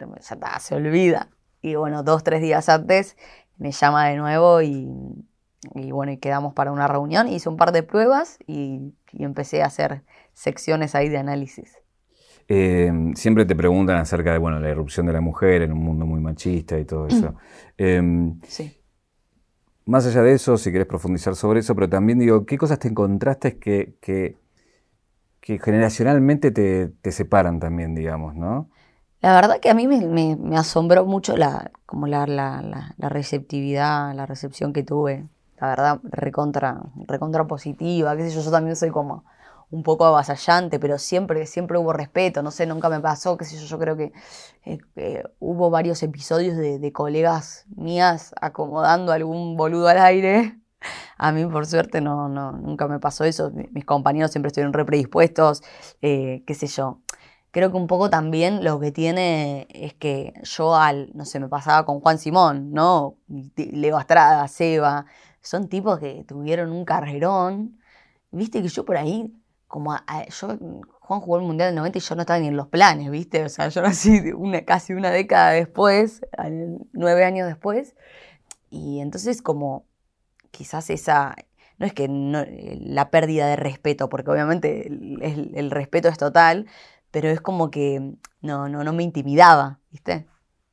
[0.60, 1.30] se olvida.
[1.60, 3.16] Y bueno, dos, tres días antes
[3.56, 4.88] me llama de nuevo y,
[5.74, 7.28] bueno, y quedamos para una reunión.
[7.28, 10.04] Hice un par de pruebas y, empecé a hacer
[10.34, 11.78] secciones ahí de análisis.
[12.50, 16.06] Eh, siempre te preguntan acerca de bueno, la irrupción de la mujer en un mundo
[16.06, 17.34] muy machista y todo eso.
[17.76, 18.74] Em, sí.
[19.84, 22.88] Más allá de eso, si querés profundizar sobre eso, pero también digo, ¿qué cosas te
[22.88, 24.36] encontraste que, que,
[25.60, 28.68] generacionalmente te, te, separan también, digamos, ¿no?
[29.22, 34.72] La verdad que a mí me, asombró mucho la, como la, la, receptividad, la recepción
[34.72, 35.26] que tuve.
[35.58, 39.24] La verdad, recontra, recontra positiva, qué sé yo, yo también soy como
[39.70, 43.56] un poco avasallante, pero siempre, siempre hubo respeto, no sé, nunca me pasó, qué sé
[43.58, 44.12] yo, yo creo que
[44.64, 50.58] eh, hubo varios episodios de, colegas mías acomodando algún boludo al aire.
[51.18, 53.50] A mí, por suerte, no, no, nunca me pasó eso.
[53.72, 55.62] Mis compañeros siempre estuvieron re predispuestos,
[56.02, 57.00] eh, qué sé yo
[57.50, 61.48] creo que un poco también lo que tiene es que yo al, no sé, me
[61.48, 63.16] pasaba con Juan Simón, ¿no?
[63.56, 65.06] Leo Astrada, Seba,
[65.40, 67.78] son tipos que tuvieron un carrerón.
[68.30, 69.34] Viste que yo por ahí,
[69.68, 69.94] como
[70.40, 70.58] yo,
[71.00, 73.44] Juan jugó el Mundial del 90 y yo no estaba ni en los planes, ¿viste?
[73.44, 76.22] O sea, yo nací una, casi una década después,
[76.92, 77.94] nueve años después.
[78.70, 79.86] Y entonces como
[80.50, 81.36] quizás esa,
[81.78, 86.66] no es que la pérdida de respeto, porque obviamente el respeto es total,
[87.10, 90.26] pero es como que no, no, no me intimidaba, ¿viste?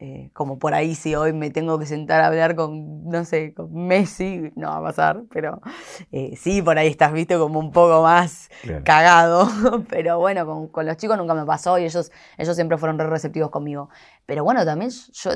[0.08, 3.56] Eh, como por ahí si hoy me tengo que sentar a hablar con, no sé,
[3.56, 5.62] con Messi, no va a pasar, pero
[6.12, 8.52] eh, sí, por ahí estás, viste, como un poco más
[8.84, 9.50] cagado,
[9.90, 13.08] pero bueno, con, con, los chicos nunca me pasó y ellos, ellos siempre fueron re
[13.08, 13.90] receptivos conmigo.
[14.28, 15.32] Pero bueno, también yo,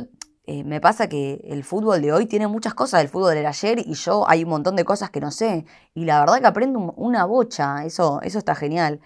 [0.45, 3.79] eh, me pasa que el fútbol de hoy tiene muchas cosas del fútbol del ayer
[3.79, 5.65] y yo hay un montón de cosas que no sé.
[5.95, 8.99] Y la verdad que aprendo una bocha, eso, eso está genial.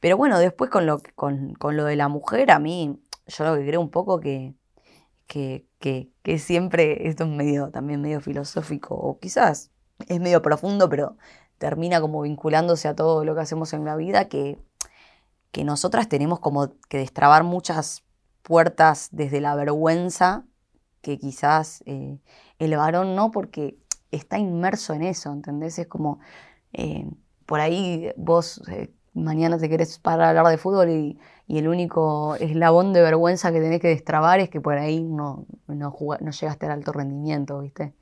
[0.00, 2.98] Pero bueno, después con lo, con, lo de la mujer, a mí,
[3.28, 4.54] yo lo que creo un poco que,
[5.26, 9.70] que, que, siempre, esto es medio, también medio filosófico, o quizás
[10.08, 11.16] es medio profundo, pero
[11.58, 14.58] termina como vinculándose a todo lo que hacemos en la vida, que,
[15.52, 18.04] que nosotras tenemos como que destrabar muchas
[18.42, 20.46] puertas desde la vergüenza,
[21.02, 22.18] que quizás eh,
[22.58, 23.78] el varón no, porque
[24.10, 25.78] está inmerso en eso, ¿entendés?
[25.78, 26.20] Es como,
[26.72, 27.08] eh,
[27.44, 31.18] por ahí vos eh, mañana te querés parar a hablar de fútbol y,
[31.48, 36.20] el único eslabón de vergüenza que tenés que destrabar es que por ahí no, no,
[36.30, 37.94] llegaste al alto rendimiento, ¿viste?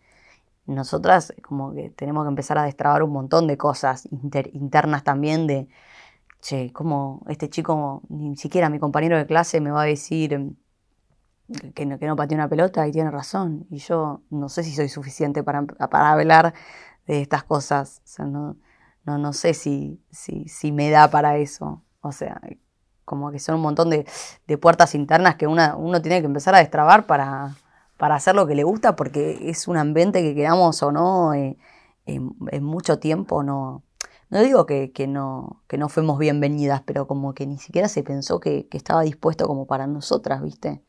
[0.66, 4.09] Nosotras como que tenemos que empezar a destrabar un montón de cosas
[4.53, 5.69] internas también de,
[6.40, 10.57] che, como este chico, ni siquiera mi compañero de clase me va a decir
[11.75, 13.66] que no, que no pateó una pelota y tiene razón.
[13.71, 16.55] Y yo no sé si soy suficiente para, para hablar
[17.07, 18.03] estas cosas.
[18.05, 18.57] O sea, no,
[19.07, 21.83] no, no sé si, si, si me da para eso.
[22.01, 22.40] O sea,
[23.07, 24.05] como que son un montón de,
[24.59, 27.55] puertas internas que una, uno tiene que empezar a destrabar para,
[27.97, 31.57] para, hacer lo que le gusta, porque es un ambiente que queramos o no, eh,
[32.05, 33.83] en, mucho tiempo no.
[34.29, 38.40] No digo que, no, que no fuimos bienvenidas, pero como que ni siquiera se pensó
[38.40, 40.83] que, estaba dispuesto como para nosotras, ¿viste?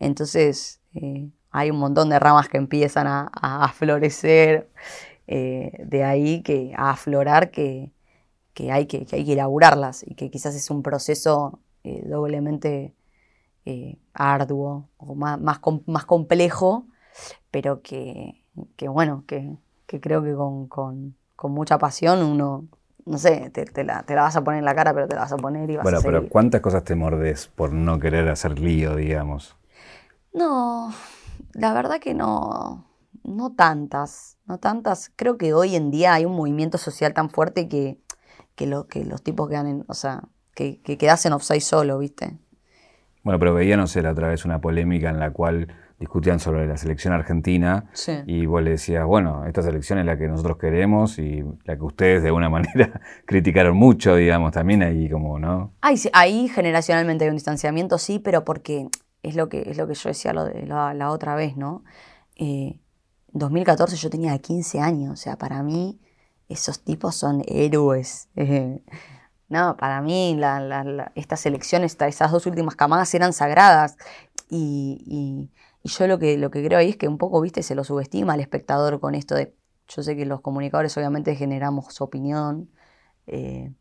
[0.00, 4.68] Entonces eh, hay un montón de ramas que empiezan a, florecer,
[5.26, 7.92] eh, de ahí que a aflorar que,
[8.54, 12.94] que hay que, hay que elaborarlas y que quizás es un proceso eh, doblemente
[13.64, 16.86] eh, arduo o más, más, más, complejo,
[17.50, 18.42] pero que,
[18.88, 19.56] bueno, que,
[20.00, 20.34] creo que
[20.68, 22.66] con, mucha pasión uno,
[23.04, 25.36] no sé, te, la, vas a poner en la cara, pero te la vas a
[25.36, 28.58] poner y vas bueno, a Bueno, pero ¿cuántas cosas te mordes por no querer hacer
[28.58, 29.56] lío, digamos?
[30.32, 30.92] No,
[31.52, 32.84] la verdad que no,
[33.24, 35.12] no tantas, no tantas.
[35.16, 37.98] Creo que hoy en día hay un movimiento social tan fuerte que
[38.54, 40.22] que, lo, que los tipos quedan en, o sea,
[40.54, 42.36] que, que quedas en offside solo, ¿viste?
[43.22, 46.66] Bueno, pero veía, no sé, la otra vez una polémica en la cual discutían sobre
[46.66, 47.88] la selección argentina
[48.26, 51.84] y vos le decías, bueno, esta selección es la que nosotros queremos y la que
[51.84, 55.72] ustedes de alguna manera criticaron mucho, digamos, también ahí como, ¿no?
[55.80, 58.88] Ahí, ahí generacionalmente hay un distanciamiento, sí, pero porque
[59.22, 61.84] es lo que, es lo que yo decía lo de la, otra vez, ¿no?
[62.34, 62.80] Eh,
[63.32, 66.00] 2014 yo tenía 15 años, o sea, para mí
[66.48, 68.28] esos tipos son héroes.
[69.48, 70.38] no, para mí
[71.14, 73.96] estas elecciones, esas dos últimas camadas eran sagradas.
[74.48, 75.50] Y,
[75.84, 78.34] yo lo que, lo que creo ahí es que un poco, viste, se lo subestima
[78.34, 79.54] al espectador con esto de...
[79.88, 82.70] Yo sé que los comunicadores obviamente generamos opinión,
[83.26, 83.72] eh,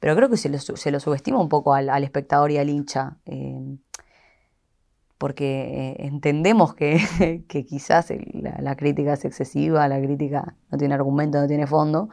[0.00, 3.18] pero creo que se lo, se lo, subestima un poco al, espectador y al hincha.
[3.26, 3.76] Eh,
[5.20, 11.46] porque eh, entendemos que, quizás la, crítica es excesiva, la crítica no tiene argumento, no
[11.46, 12.08] tiene fondo.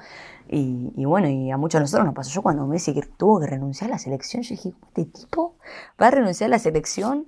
[0.50, 2.32] Y, bueno, y a muchos de nosotros nos pasó.
[2.32, 5.56] Yo cuando Messi tuvo que renunciar a la selección, yo dije, este tipo
[6.02, 7.28] va a renunciar a la selección?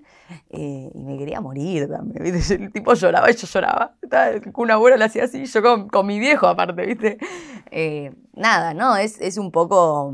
[0.49, 3.95] Eh, y me quería morir también, El tipo lloraba yo lloraba.
[4.55, 7.17] Una abuela la hacía así, yo con, mi viejo aparte, ¿viste?
[7.71, 8.97] Eh, nada, ¿no?
[8.97, 10.13] Es, es un poco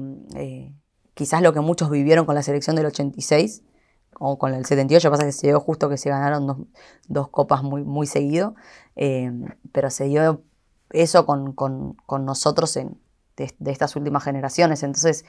[1.15, 3.63] quizás lo que muchos vivieron con la selección del 86
[4.19, 6.67] o con el 78, pasa que se dio justo que se ganaron
[7.08, 8.56] dos, copas muy, muy seguido,
[8.95, 9.32] eh,
[9.71, 10.41] pero se dio
[10.91, 11.56] eso con,
[12.25, 12.97] nosotros en,
[13.38, 15.25] de, estas últimas generaciones, entonces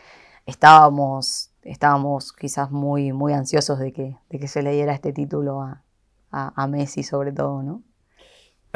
[0.46, 5.62] estábamos, estábamos quizás muy, muy ansiosos de que, de que se le diera este título
[5.62, 5.82] a,
[6.30, 7.82] a Messi sobre todo, ¿no?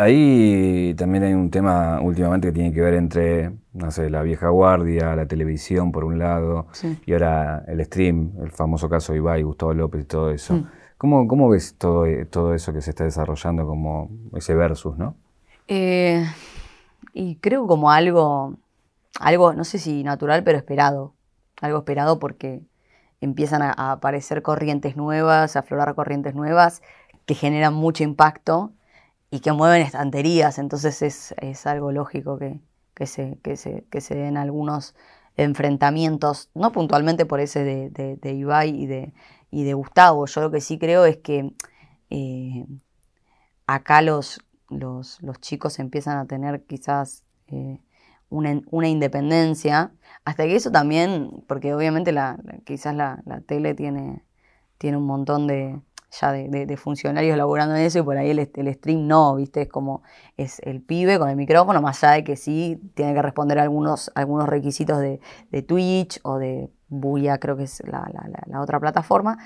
[0.01, 4.49] Ahí también hay un tema últimamente que tiene que ver entre, no sé, la vieja
[4.49, 6.69] guardia, la televisión por un lado,
[7.05, 10.55] y ahora el stream, el famoso caso de Ibai, Gustavo López y todo eso.
[10.55, 10.67] Mm.
[10.97, 15.17] ¿Cómo, ves todo, todo eso que se está desarrollando como ese versus, no?
[15.69, 16.25] Eh,
[17.13, 18.55] y creo como algo,
[19.19, 21.13] algo, no sé si natural, pero esperado.
[21.61, 22.63] Algo esperado porque
[23.21, 26.81] empiezan a, a aparecer corrientes nuevas, a aflorar corrientes nuevas
[27.27, 28.73] que generan mucho impacto
[29.31, 32.61] y que mueven estanterías, entonces es, algo lógico que,
[33.07, 34.95] se, que, se, que se den algunos
[35.37, 39.15] enfrentamientos, no puntualmente por ese de, de, Ibai y de,
[39.51, 41.53] y de Gustavo, yo lo que sí creo es que
[42.11, 42.67] eh,
[43.67, 47.79] acá los, los, chicos empiezan a tener quizás eh,
[48.29, 49.93] una, independencia,
[50.25, 52.13] hasta que eso también, porque obviamente
[52.65, 54.25] quizás la, la tele tiene,
[54.79, 59.07] tiene un montón de, ya de, funcionarios laburando en eso y por ahí el, stream
[59.07, 59.63] no, ¿viste?
[59.63, 60.03] Es como
[60.37, 64.11] es el pibe con el micrófono, más allá de que sí tiene que responder algunos,
[64.15, 65.21] algunos requisitos de,
[65.63, 69.39] Twitch o de Buya, creo que es la, otra plataforma.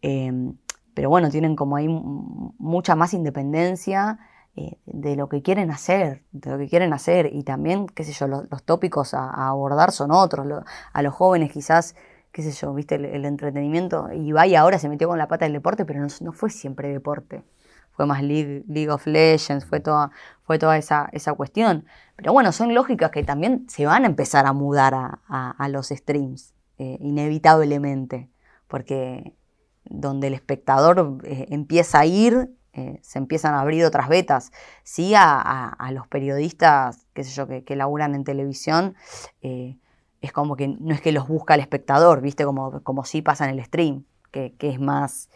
[0.00, 0.56] Em,
[0.94, 4.18] pero bueno, tienen como ahí mucha más independencia
[4.54, 8.12] eh, de lo que quieren hacer, de lo que quieren hacer y también, qué sé
[8.12, 10.46] yo, los, tópicos a, abordar son otros.
[10.92, 11.96] a los jóvenes quizás
[12.32, 14.08] qué sé yo, viste, el, entretenimiento.
[14.12, 17.44] Y vaya ahora se metió con la pata del deporte, pero no, fue siempre deporte.
[17.92, 20.10] Fue más League, League of Legends, fue toda,
[20.44, 21.84] fue toda esa, esa, cuestión.
[22.16, 26.54] Pero bueno, son lógicas que también se van a empezar a mudar a, los streams,
[26.78, 28.30] eh, inevitablemente.
[28.66, 29.34] Porque
[29.84, 34.52] donde el espectador eh, empieza a ir, eh, se empiezan a abrir otras vetas.
[34.84, 38.94] Sí, a, los periodistas, qué sé yo, que, que laburan en televisión,
[40.22, 42.44] es como que no es que los busca el espectador, ¿viste?
[42.46, 45.28] Como, como sí pasa en el stream, que, es más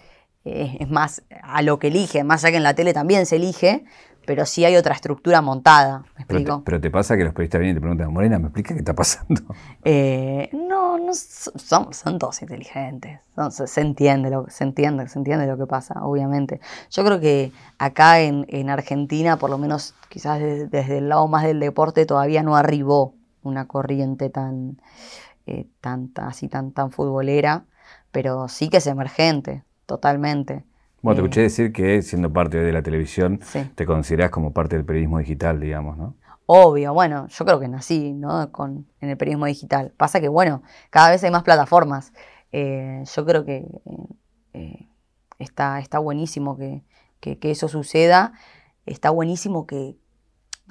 [0.45, 3.85] es más a lo que elige, más allá que en la tele también se elige,
[4.25, 6.59] pero sí hay otra estructura montada, ¿me Pero explico?
[6.59, 8.81] te, pero te pasa que los periodistas vienen y te preguntan, Morena, ¿me explica qué
[8.81, 9.43] está pasando?
[9.85, 13.21] Eh, no, no son, son todos inteligentes.
[13.37, 16.61] Son- se, se entiende lo, se entiende, se entiende lo que pasa, obviamente.
[16.91, 21.29] Yo creo que acá en, en Argentina, por lo menos quizás desde, desde el lado
[21.29, 23.15] más del deporte, todavía no arribó
[23.47, 24.81] una corriente tan,
[25.47, 27.65] eh, tan, así tan, tan futbolera,
[28.11, 30.65] pero sí que es emergente, totalmente.
[31.03, 33.71] Bueno, te Eh, escuché decir que siendo parte de la televisión, Sí.
[33.75, 36.15] te considerás como parte del periodismo digital, digamos, ¿no?
[36.49, 38.53] Obvio, bueno, yo creo que nací ¿no?
[38.53, 39.93] Con, en el periodismo digital.
[39.97, 42.13] Pasa que, bueno, cada vez hay más plataformas.
[42.53, 43.67] Eh, yo creo que
[44.53, 44.89] eh,
[45.39, 46.83] está, está buenísimo que,
[47.21, 48.33] que- que eso suceda.
[48.87, 49.97] Está buenísimo que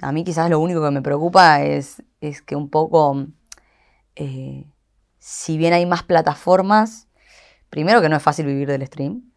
[0.02, 3.28] a mí quizás lo único que me preocupa es, es que un poco,
[4.16, 4.66] eh,
[5.20, 7.08] si bien hay más plataformas,
[7.70, 9.32] primero que no es fácil vivir del stream.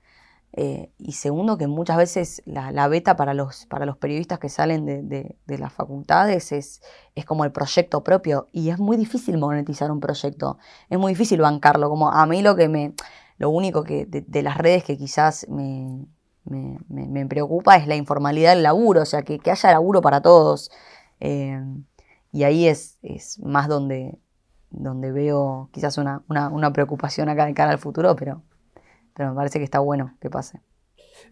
[0.55, 4.87] Eh, y segundo, que muchas veces la, beta para los, para los periodistas que salen
[4.87, 6.81] de, de- las facultades es,
[7.15, 8.49] es como el proyecto propio.
[8.53, 10.59] Y es muy difícil monetizar un proyecto.
[10.91, 11.89] Es muy difícil bancarlo.
[11.91, 12.95] Como a mí lo que me.
[13.39, 16.07] Lo único que de, las redes que quizás me,
[16.45, 19.03] me- me- me preocupa es la informalidad del laburo.
[19.03, 20.71] O sea, que, que haya laburo para todos.
[21.21, 21.61] Eh,
[22.33, 24.19] y ahí es, es más donde,
[24.71, 28.43] donde veo quizás una, una, una preocupación acá de cara al futuro, pero,
[29.15, 30.61] pero me parece que está bueno que pase.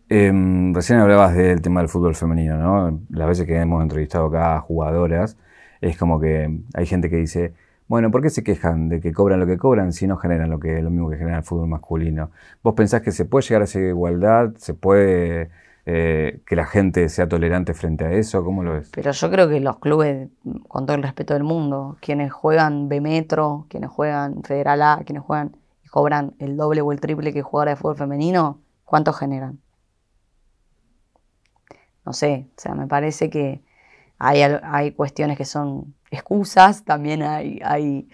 [0.09, 3.01] Em, recién hablabas del tema del fútbol femenino, ¿no?
[3.11, 5.37] Las veces que hemos entrevistado acá a jugadoras,
[5.81, 7.55] es como que hay gente que dice,
[7.89, 10.59] bueno, ¿por qué se quejan de que cobran lo que cobran si no generan lo,
[10.59, 12.31] que, lo mismo que genera el fútbol masculino?
[12.63, 14.55] ¿Vos pensás que se puede llegar a esa igualdad?
[14.59, 15.51] ¿Se puede
[15.89, 18.45] eh, que la gente sea tolerante frente a eso?
[18.45, 18.91] ¿Cómo lo ves?
[18.93, 20.29] Pero yo creo que los clubes,
[20.67, 25.23] con todo el respeto del mundo, quienes juegan B Metro, quienes juegan Federal A, quienes
[25.23, 29.61] juegan y cobran el doble o el triple que jugadores de fútbol femenino, ¿cuánto generan?
[32.05, 33.63] No sé, o sea, me parece que
[34.19, 38.09] hay, hay cuestiones que son excusas, también hay, hay,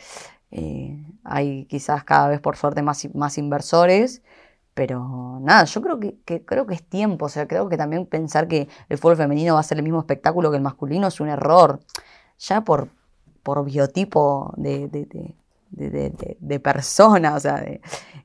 [0.51, 4.23] eh, hay quizás cada vez por suerte más, más inversores,
[4.75, 8.49] pero nada, yo creo que, creo que es tiempo, o sea, creo que también pensar
[8.49, 11.29] que el fútbol femenino va a ser el mismo espectáculo que el masculino es un
[11.29, 11.81] error,
[12.39, 12.89] ya por,
[13.43, 15.07] por biotipo de, de,
[15.71, 17.81] de- de- persona, o sea, de-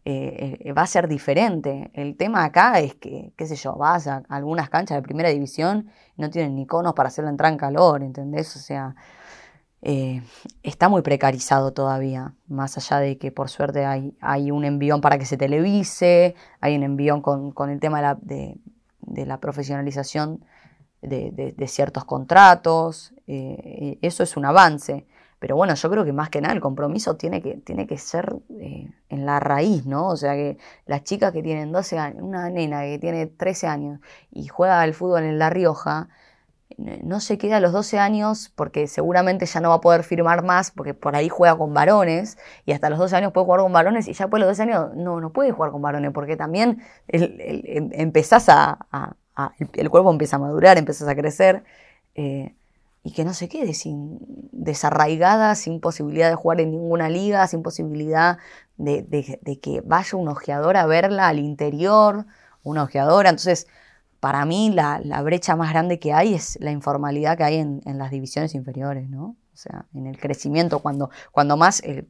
[0.05, 1.91] eh, eh, va a ser diferente.
[1.93, 5.89] El tema acá es que, qué sé yo, vas a algunas canchas de primera división
[6.17, 8.55] y no tienen ni conos para hacer la entrada en calor, ¿entendés?
[8.55, 8.95] O sea,
[9.81, 10.23] eh,
[10.63, 15.17] está muy precarizado todavía, más allá de que por suerte hay, hay un envión para
[15.17, 18.17] que se televise, hay un envión con, con el tema de la,
[19.01, 20.43] de, la profesionalización
[21.01, 25.05] de, de- ciertos contratos, eh, eso es un avance.
[25.39, 28.35] Pero bueno, yo creo que más que nada el compromiso tiene que, tiene que ser
[28.59, 30.07] eh, en la raíz, ¿no?
[30.07, 33.99] O sea, que las chicas que tienen 12 años, una nena que tiene 13 años
[34.31, 36.09] y juega al fútbol en La Rioja,
[36.77, 40.43] no se queda a los 12 años porque seguramente ya no va a poder firmar
[40.43, 43.73] más porque por ahí juega con varones y hasta los 12 años puede jugar con
[43.73, 46.35] varones y ya después de los 12 años no, no puede jugar con varones porque
[46.37, 49.15] también el- el- em- empezás a,
[49.73, 51.63] el cuerpo empieza a madurar, empezás a crecer
[52.15, 52.55] eh,
[53.03, 54.19] y que no se quede sin
[54.51, 58.37] desarraigada, sin posibilidad de jugar en ninguna liga, sin posibilidad
[58.77, 62.25] de, de- de que vaya un ojeador a verla al interior,
[62.63, 63.29] una ojeadora.
[63.29, 63.67] Entonces,
[64.19, 67.81] para mí la, la brecha más grande que hay es la informalidad que hay en,
[67.85, 69.35] en las divisiones inferiores, ¿no?
[69.53, 72.05] O sea, en el crecimiento, cuando, cuando más eh,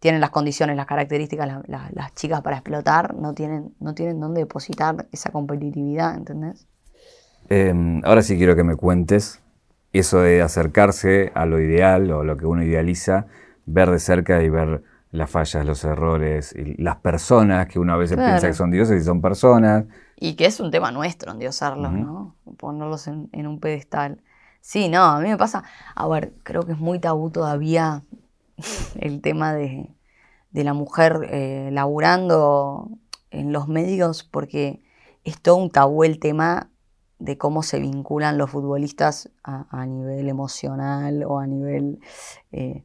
[0.00, 4.20] tienen las condiciones, las características, la- la- las chicas para explotar, no tienen, no tienen
[4.20, 6.66] dónde depositar esa competitividad, ¿entendés?
[7.48, 9.40] Em, ahora sí quiero que me cuentes
[9.92, 13.26] eso de acercarse a lo ideal o lo que uno idealiza,
[13.66, 17.96] ver de cerca y ver las fallas, los errores, y las personas que uno a
[17.96, 18.30] veces Claro.
[18.32, 19.84] piensa que son dioses y son personas.
[20.18, 21.98] Y que es un tema nuestro, endiosarlos, Ujú.
[22.00, 22.36] ¿no?
[22.56, 24.22] Ponerlos en, en un pedestal.
[24.60, 25.62] Sí, no, a mí me pasa,
[25.94, 28.02] a ver, creo que es muy tabú todavía
[28.98, 29.94] el tema de,
[30.50, 32.90] de la mujer eh, laburando
[33.30, 34.82] en los medios, porque
[35.24, 36.70] es todo un tabú el tema
[37.18, 42.00] de cómo se vinculan los futbolistas a, a nivel emocional o a nivel
[42.52, 42.84] eh,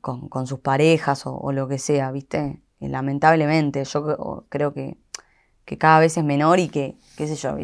[0.00, 2.60] con, con sus parejas o, o lo que sea, ¿viste?
[2.80, 4.98] Lamentablemente, yo creo que
[5.64, 7.56] que cada vez es menor y que, qué sé yo.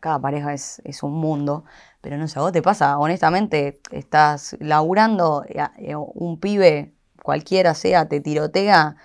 [0.00, 1.64] Cada, pareja es, es un mundo.
[2.00, 7.74] Pero no sé, a vos te pasa, honestamente, estás laburando, eh, eh, un pibe, cualquiera
[7.74, 8.96] sea, te tirotea,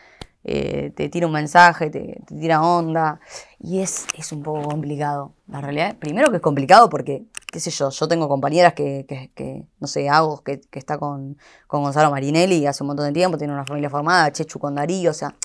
[0.44, 3.20] eh, te tira un mensaje, te, tira onda,
[3.60, 5.34] y es, es un poco complicado.
[5.48, 9.32] La realidad, primero que es complicado porque, qué sé yo, yo tengo compañeras que, que-
[9.36, 11.38] que, no sé, Agos, que, que está con,
[11.68, 15.12] con Gonzalo Marinelli hace un montón de tiempo, tiene una familia formada, Chechu con Darío,
[15.12, 15.36] o sea,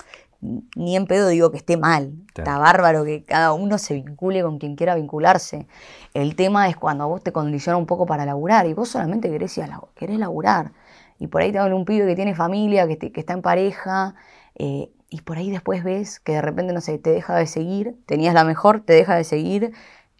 [0.76, 2.12] ni en pedo digo que esté mal.
[2.28, 5.66] Está bárbaro que cada uno se vincule con quien quiera vincularse.
[6.12, 9.30] El tema es cuando a vos te condiciona un poco para laburar y vos solamente
[9.30, 10.72] querés, ir a querés laburar.
[11.18, 14.14] Y por ahí te habla un pibe que tiene familia, que, que está en pareja,
[14.56, 17.96] eh, y por ahí después ves que de repente, no sé, te deja de seguir,
[18.04, 19.72] tenías la mejor, te deja de seguir,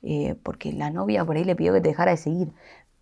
[0.03, 2.53] eh, porque la novia por ahí le pidió que te dejara de seguir.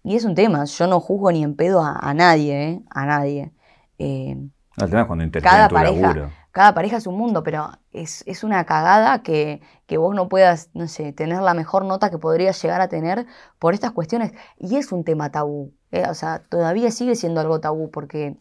[0.03, 2.81] Y es un tema, yo no juzgo ni en pedo a, nadie, ¿eh?
[2.91, 3.53] A nadie.
[3.99, 8.65] el tema es cuando interfiere tu laburo cada pareja es un mundo, pero es, una
[8.65, 9.63] cagada que,
[9.97, 13.27] vos no puedas, no sé, tener la mejor nota que podrías llegar a tener
[13.59, 14.33] por estas cuestiones.
[14.59, 16.05] Y es un tema tabú, ¿eh?
[16.09, 18.37] o sea, todavía sigue siendo algo tabú porque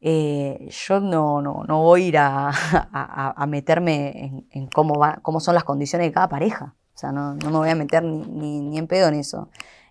[0.00, 5.54] eh, yo no, no, no, voy a ir a, meterme en, cómo, va, cómo son
[5.54, 6.74] las condiciones de cada pareja.
[6.94, 9.50] O sea, no, me voy a meter ni, ni, en pedo en eso.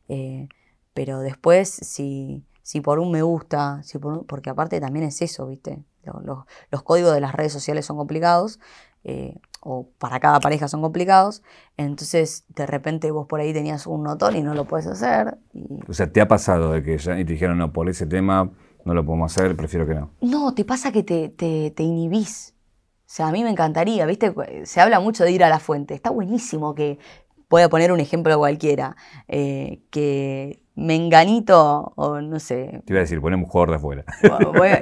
[0.09, 0.47] Eh,
[0.93, 5.47] pero después, si, si por un me gusta, si por porque aparte también es eso,
[5.47, 5.79] ¿viste?
[6.69, 8.59] Los, códigos de las redes sociales son complicados,
[9.05, 11.43] eh, o para cada pareja son complicados,
[11.77, 15.37] entonces de repente vos por ahí tenías un notón y no lo puedes hacer.
[15.87, 18.51] O sea, ¿te ha pasado de que ya te dijeron, no, por ese tema
[18.83, 20.09] no lo podemos hacer, prefiero que no?
[20.19, 22.53] No, te pasa que te, te, inhibís.
[22.99, 24.35] O sea, a mí me encantaría, ¿viste?
[24.65, 25.93] Se habla mucho de ir a la fuente.
[25.93, 26.99] Está buenísimo que,
[27.47, 28.95] pueda poner un ejemplo cualquiera,
[29.27, 32.83] eh, que Menganito, o no sé.
[32.85, 34.05] Te iba a decir, ponemos un jugador de afuera.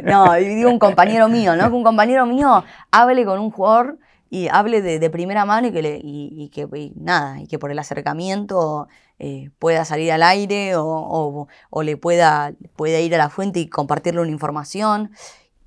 [0.04, 1.70] No, digo un compañero mío, ¿no?
[1.70, 3.98] Que un compañero mío hable con un jugador
[4.30, 7.80] y hable de, primera mano y que, le, y, que nada, y que por el
[7.80, 8.90] acercamiento
[9.20, 11.48] eh, pueda salir al aire o,
[11.82, 15.12] le pueda, pueda ir a la fuente y compartirle una información.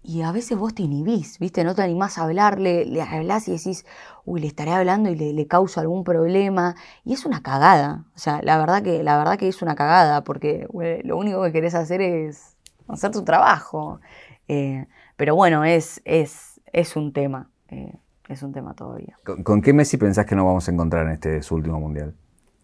[0.09, 1.65] Y a veces vos te inhibís, ¿viste?
[1.65, 3.85] No te animás a hablarle, le hablas y decís,
[4.25, 6.77] uy, le estaré hablando y le, le causo algún problema.
[7.05, 8.07] Y es una cagada.
[8.17, 10.67] O sea, la verdad que, la verdad que es una cagada, porque
[11.05, 12.57] lo único que querés hacer es
[12.89, 14.01] hacer tu trabajo.
[14.49, 14.87] Eh,
[15.17, 17.51] pero bueno, es, es, es un tema.
[17.69, 17.93] Eh,
[18.31, 19.19] es un tema todavía.
[19.45, 22.15] ¿Con, qué Messi pensás que nos vamos a encontrar en este su último mundial?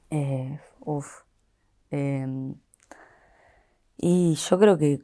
[0.09, 1.21] Eh, uf.
[1.91, 2.55] Em,
[3.99, 5.03] y yo creo que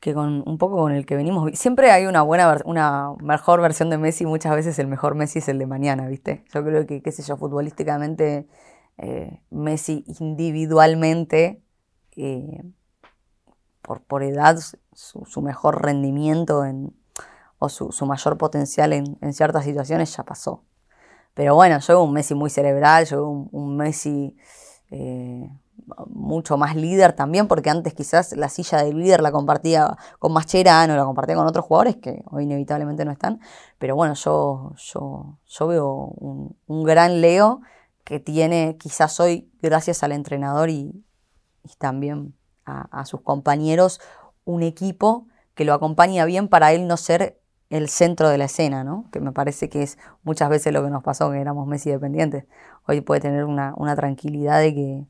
[0.00, 1.50] que con un poco con el que venimos.
[1.58, 5.48] Siempre hay una buena, una mejor versión de Messi, muchas veces el mejor Messi es
[5.48, 6.44] el de mañana, ¿viste?
[6.52, 8.46] Yo creo que, qué sé yo, futbolísticamente,
[8.98, 11.62] eh, Messi individualmente,
[12.16, 12.62] eh,
[13.82, 14.58] por, por edad,
[14.92, 16.94] su, mejor rendimiento en,
[17.58, 20.64] o su, mayor potencial en, ciertas situaciones ya pasó.
[21.34, 24.36] Pero bueno, yo veo un Messi muy cerebral, yo veo un, Messi.
[24.90, 25.50] Eh,
[26.08, 30.96] mucho más líder también, porque antes quizás la silla de líder la compartía con Mascherano,
[30.96, 33.40] la compartía con otros jugadores que hoy inevitablemente no están.
[33.78, 35.94] Pero bueno, yo, yo, yo veo
[36.66, 37.60] un, gran Leo
[38.04, 41.04] que tiene quizás hoy, gracias al entrenador y,
[41.78, 44.00] también a, sus compañeros,
[44.44, 48.84] un equipo que lo acompaña bien para él no ser el centro de la escena,
[48.84, 49.08] ¿no?
[49.10, 52.44] Que me parece que es muchas veces lo que nos pasó, que éramos Messi dependientes.
[52.86, 55.06] Hoy puede tener una, una tranquilidad de que,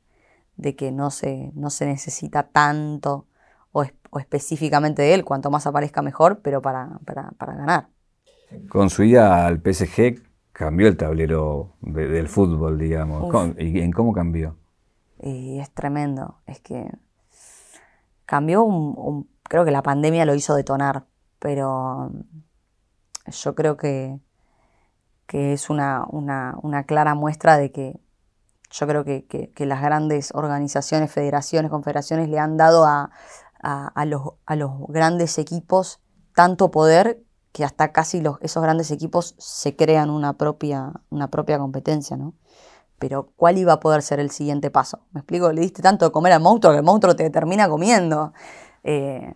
[0.56, 3.26] de que no se, no se necesita tanto
[3.72, 3.84] o,
[4.18, 6.98] específicamente de él, cuanto más aparezca mejor, pero para,
[7.38, 7.88] ganar.
[8.70, 13.30] Con su ida al PSG cambió el tablero del fútbol, digamos.
[13.58, 14.56] ¿Y en cómo cambió?
[15.20, 16.90] Y es tremendo, es que
[18.24, 21.04] cambió un, creo que la pandemia lo hizo detonar,
[21.38, 22.10] pero
[23.26, 24.18] yo creo que,
[25.26, 28.00] que es una, una clara muestra de que
[28.70, 33.10] yo creo que, las grandes organizaciones, federaciones, confederaciones le han dado a,
[34.04, 34.22] los,
[34.88, 36.00] grandes equipos
[36.34, 41.58] tanto poder que hasta casi los, esos grandes equipos se crean una propia, una propia
[41.58, 42.34] competencia, ¿no?
[42.98, 45.06] Pero ¿cuál iba a poder ser el siguiente paso?
[45.12, 45.52] ¿Me explico?
[45.52, 48.32] Le diste tanto de comer al monstruo que el monstruo te termina comiendo.
[48.84, 49.34] Eh,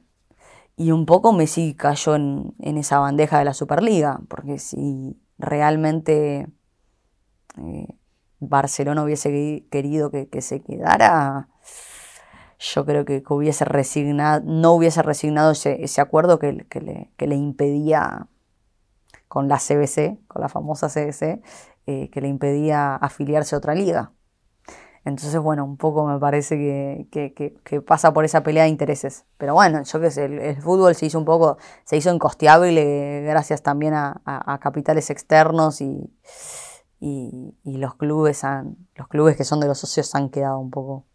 [0.76, 6.48] y un poco Messi cayó en, esa bandeja de la Superliga, porque si realmente
[7.58, 7.99] eh,
[8.40, 11.48] Barcelona hubiese querido que, se quedara,
[12.58, 18.28] yo creo que, hubiese resignado, no hubiese resignado ese, acuerdo que, le, impedía
[19.28, 21.42] con la CBC, con la famosa CBC,
[21.86, 24.12] eh, que le impedía afiliarse a otra liga.
[25.04, 26.56] Entonces, bueno, un poco me parece
[27.10, 29.24] que, pasa por esa pelea de intereses.
[29.38, 33.62] Pero bueno, yo qué sé, el, fútbol se hizo un poco, se hizo incosteable gracias
[33.62, 36.10] también a capitales externos y,
[37.00, 41.06] y, los clubes han, los clubes que son de los socios han quedado un poco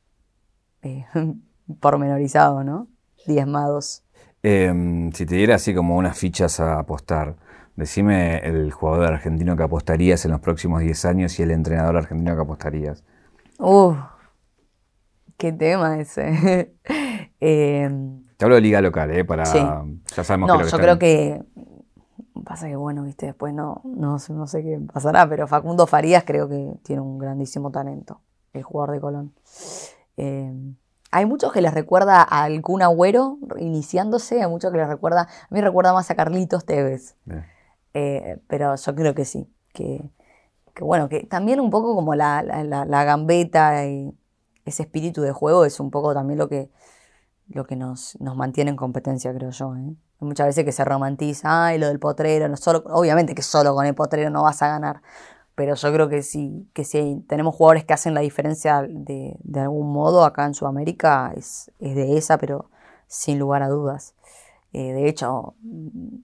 [0.82, 1.06] eh,
[1.80, 2.88] pormenorizados, ¿no?
[3.28, 4.04] Diezmados.
[4.42, 7.36] Em, si te diera así como unas fichas a apostar,
[7.76, 12.36] decime el jugador argentino que apostarías en los próximos 10 años y el entrenador argentino
[12.36, 13.04] que apostarías.
[13.60, 13.96] Uh,
[15.38, 16.74] qué tema ese.
[17.40, 19.24] Em, te hablo de liga local, ¿eh?
[19.24, 21.42] Para, Ya sabemos no, yo creo que
[22.46, 26.24] Pasa que, bueno, viste, después no, no, sé- no sé qué pasará, pero Facundo Farías
[26.26, 28.22] creo que tiene un grandísimo talento,
[28.54, 29.34] el jugador de Colón.
[30.18, 30.54] Eh,
[31.12, 35.26] hay muchos que les recuerda a algún agüero iniciándose, hay muchos que les recuerda, a
[35.50, 37.16] mí me recuerda más a Carlitos Tevez.
[37.94, 40.04] Eh, pero yo creo que sí, que,
[40.74, 44.14] que bueno, que también un poco como la, la, la- la gambeta y
[44.66, 46.70] ese espíritu de juego es un poco también lo que,
[47.48, 49.76] lo que nos, nos mantiene en competencia, creo yo.
[49.78, 49.96] ¿eh?
[50.20, 53.86] Muchas veces que se romantiza, ay, lo del potrero, no solo, obviamente que solo con
[53.86, 55.02] el potrero no vas a ganar,
[55.56, 59.60] pero yo creo que sí, que si tenemos jugadores que hacen la diferencia de, de
[59.60, 62.70] algún modo acá en Sudamérica, es, es de esa, pero
[63.08, 64.16] sin lugar a dudas.
[64.74, 66.18] Eh, de hecho, mm,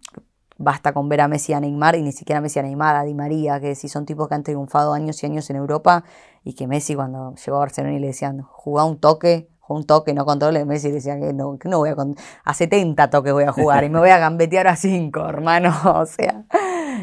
[0.57, 2.63] basta con ver a Messi y a Neymar, y ni siquiera a Messi y a
[2.63, 5.55] Neymar, a Di María, que si son tipos que han triunfado años y años en
[5.57, 6.03] Europa,
[6.43, 10.13] y que Messi cuando llegó a Barcelona y le decían, jugá un toque, un toque,
[10.13, 11.95] no controle, Messi decía que no, que no voy a
[12.43, 16.05] a 70 toques voy a jugar y me voy a gambetear a 5, hermano, o
[16.05, 16.45] sea,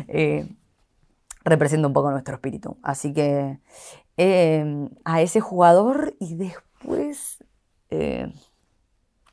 [0.08, 0.48] eh,
[1.44, 2.76] representa un poco nuestro espíritu.
[2.82, 3.60] Así que
[4.16, 7.38] eh, a ese jugador y después
[7.90, 8.32] eh,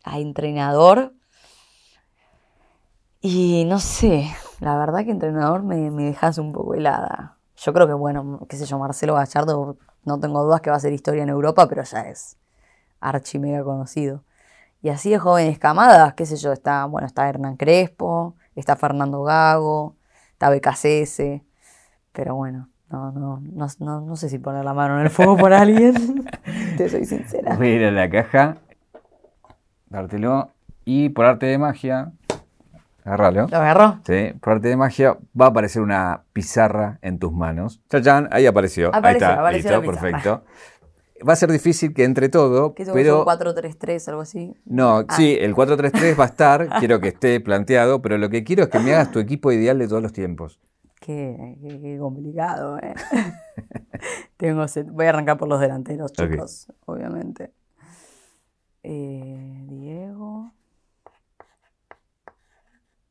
[0.03, 1.13] a entrenador.
[3.21, 4.29] Y no sé,
[4.59, 7.39] la verdad que entrenador me, me dejas un poco helada.
[7.57, 10.77] Yo creo que, bueno, qué sé yo, Marcelo Gallardo, no tengo dudas que va a
[10.77, 12.37] hacer historia en Europa, pero ya es
[12.99, 14.23] archi mega conocido.
[14.81, 19.23] Y así de jóvenes camadas, qué sé yo, está, bueno, está Hernán Crespo, está Fernando
[19.23, 19.95] Gago,
[20.33, 21.41] está BKCS,
[22.11, 25.37] pero bueno, no, no, no, no, no sé si poner la mano en el fuego
[25.37, 26.25] por alguien,
[26.77, 27.55] te soy sincera.
[27.55, 28.57] Voy a ir a la caja,
[29.89, 30.51] dártelo
[30.85, 32.11] y por arte de magia,
[33.03, 33.47] agárralo.
[33.47, 33.99] ¿Lo agarró?
[34.05, 37.81] Sí, por arte de magia va a aparecer una pizarra en tus manos.
[37.89, 38.89] Chachán, ahí apareció.
[38.89, 40.43] Apareció, ahí está, apareció listo, perfecto.
[41.27, 44.53] Va a ser difícil que entre todo, Que pero un 4-3-3, algo así.
[44.65, 45.05] no, Ah.
[45.15, 48.69] sí, el 4-3-3 va a estar, quiero que esté planteado, pero lo que quiero es
[48.69, 50.59] que me hagas tu equipo ideal de todos los tiempos.
[50.99, 52.93] Qué, qué- qué complicado, ¿eh?
[54.37, 57.51] Tengo set- Voy a arrancar por los delanteros, chicos, obviamente.
[58.83, 60.51] Eh, Diego.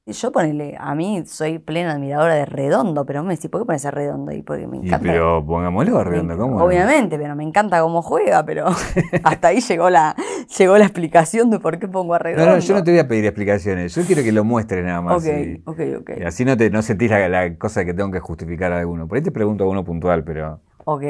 [0.06, 3.86] Y Yo ponele, a mí soy plena admiradora de Redondo, pero Messi, ¿por qué pones
[3.86, 4.42] a Redondo ahí?
[4.42, 4.98] Porque me Y, encanta.
[5.00, 6.58] pero pongámoslo, me- Redondo, ¿cómo?
[6.58, 6.64] no?
[6.66, 8.66] Obviamente, pero me encanta cómo juega, pero
[9.24, 10.14] hasta ahí llegó la,
[10.58, 12.52] llegó la explicación de por qué pongo a No, Redondo.
[12.52, 15.24] no, yo no te voy a pedir explicaciones, yo quiero que lo muestres nada más.
[15.24, 16.10] Ok, y- ok, ok.
[16.20, 19.08] y así no, te, no sentís la, la cosa que tengo que justificar a alguno.
[19.08, 21.02] Por ahí te pregunto a uno puntual, pero, Ok.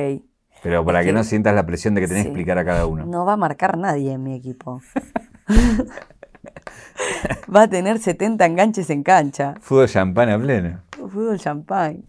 [0.63, 2.29] pero para Es que, que- no sientas la presión de que tenés Sí.
[2.29, 3.05] que explicar a cada uno.
[3.07, 4.81] No va a marcar nadie en mi equipo.
[7.55, 9.55] va a tener 70 enganches en cancha.
[9.61, 10.81] Fútbol champán a pleno.
[10.93, 12.05] Fútbol champán.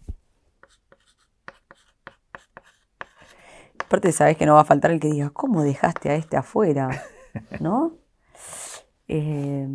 [3.86, 7.03] Aparte, sabes que no va a faltar el que diga, ¿cómo dejaste a este afuera?
[7.60, 7.93] ¿No?
[9.08, 9.68] Eh,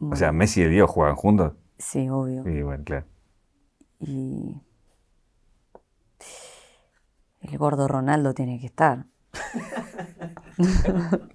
[0.00, 1.52] O sea, Messi y el Dios juegan juntos.
[1.78, 2.42] sí, obvio.
[2.44, 3.06] Sí, bueno, claro.
[4.00, 4.56] Y
[7.42, 9.06] el gordo Ronaldo tiene que estar.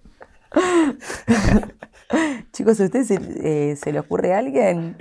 [2.51, 4.97] Chicos, ¿a ustedes se, eh, se le ocurre alguien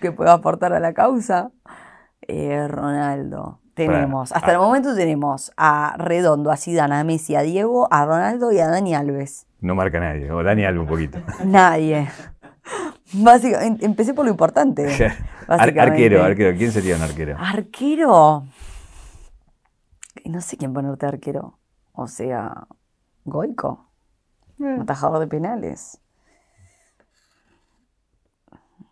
[0.00, 1.50] que pueda aportar a la causa?
[2.22, 3.58] Eh, Ronaldo.
[3.74, 8.52] Tenemos, hasta el momento tenemos a Redondo, a Zidane, a Messi, a Diego, a Ronaldo
[8.52, 9.46] y a Dani Alves.
[9.60, 10.30] No marca nadie.
[10.30, 11.18] O Dani Alves un poquito.
[11.44, 12.08] Nadie.
[13.14, 14.86] Básicamente, empecé por lo importante.
[15.48, 16.56] Ar- arquero, arquero.
[16.56, 17.36] ¿Quién sería un arquero?
[17.38, 18.44] Arquero.
[20.26, 21.58] No sé quién ponerte arquero.
[21.92, 22.66] O sea,
[23.24, 23.88] Goico.
[24.80, 26.00] Atajador de penales.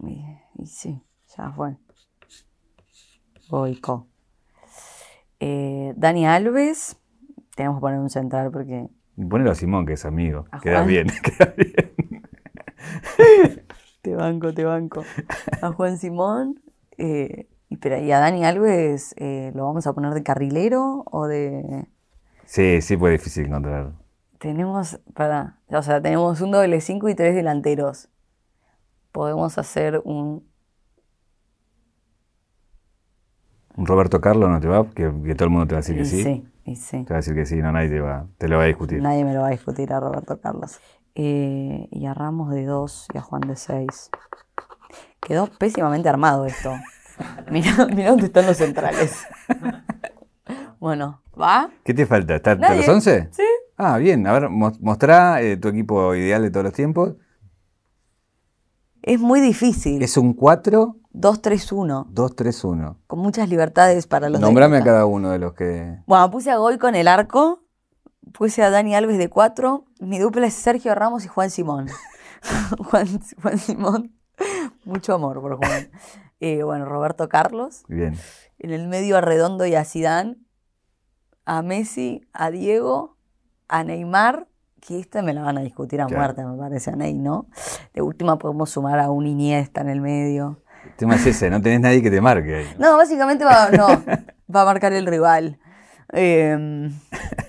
[0.00, 0.24] Y,
[0.56, 1.02] y sí,
[1.36, 1.76] ya fue.
[3.48, 4.06] Goico.
[5.40, 6.96] Eh, Dani Alves.
[7.56, 8.88] Tenemos que poner un central porque.
[9.28, 10.46] Ponelo a Simón, que es amigo.
[10.50, 12.22] ¿A Queda bien, queda bien.
[14.02, 15.04] Te banco, te banco.
[15.60, 16.62] A Juan Simón.
[16.96, 21.26] eh, y, pero, ¿y a Dani Alves eh, lo vamos a poner de carrilero o
[21.26, 21.86] de.?
[22.46, 23.92] Sí, sí, fue difícil encontrar.
[24.40, 28.08] Tenemos, para, o sea, tenemos un doble 5 y tres delanteros.
[29.12, 30.48] Podemos hacer un.
[33.76, 35.94] Un Roberto Carlos no te va, que, que todo el mundo te va a decir
[35.94, 36.22] que y sí.
[36.22, 37.04] sí, y sí.
[37.04, 39.02] Te va a decir que sí, no, nadie te, va, te lo va a discutir.
[39.02, 40.80] Nadie me lo va a discutir a Roberto Carlos.
[41.14, 44.10] Eh, y a Ramos de 2 y a Juan de 6.
[45.20, 46.72] Quedó pésimamente armado esto.
[47.50, 49.26] Mirá, mirá dónde están los centrales.
[50.80, 51.68] Bueno, ¿va?
[51.84, 52.36] ¿Qué te falta?
[52.36, 52.78] ¿Está Nadie.
[52.78, 53.28] los 11?
[53.32, 53.42] Sí.
[53.82, 54.26] Ah, bien.
[54.26, 57.14] A ver, mo- mostrá eh, tu equipo ideal de todos los tiempos.
[59.02, 60.02] Es muy difícil.
[60.02, 62.06] Es un 4, 2-3-1.
[62.10, 62.98] 2, 3, 1.
[63.06, 65.98] Con muchas libertades para los Nombrame a cada uno de los que.
[66.06, 67.62] Bueno, puse a Goico en el arco,
[68.32, 71.86] puse a Dani Alves de 4, mi dupla es Sergio Ramos y Juan Simón.
[72.90, 73.06] Juan,
[73.42, 74.12] Juan Simón
[74.84, 75.90] Mucho amor por Juan.
[76.42, 77.84] Eh, bueno, Roberto Carlos.
[77.86, 78.14] Bien.
[78.58, 80.38] En el medio a Redondo y a Zidane.
[81.44, 83.18] A Messi, a Diego,
[83.70, 84.46] a Neymar,
[84.80, 86.20] que esta me la van a discutir a Claro.
[86.22, 87.46] muerte, me parece, a Ney, ¿no?
[87.94, 90.58] De última podemos sumar a un Iniesta en el medio.
[90.84, 92.66] El tema es ese, no tenés nadie que te marque ahí.
[92.78, 93.86] No, básicamente va, no,
[94.54, 95.58] va a marcar el rival.
[96.12, 96.90] Eh,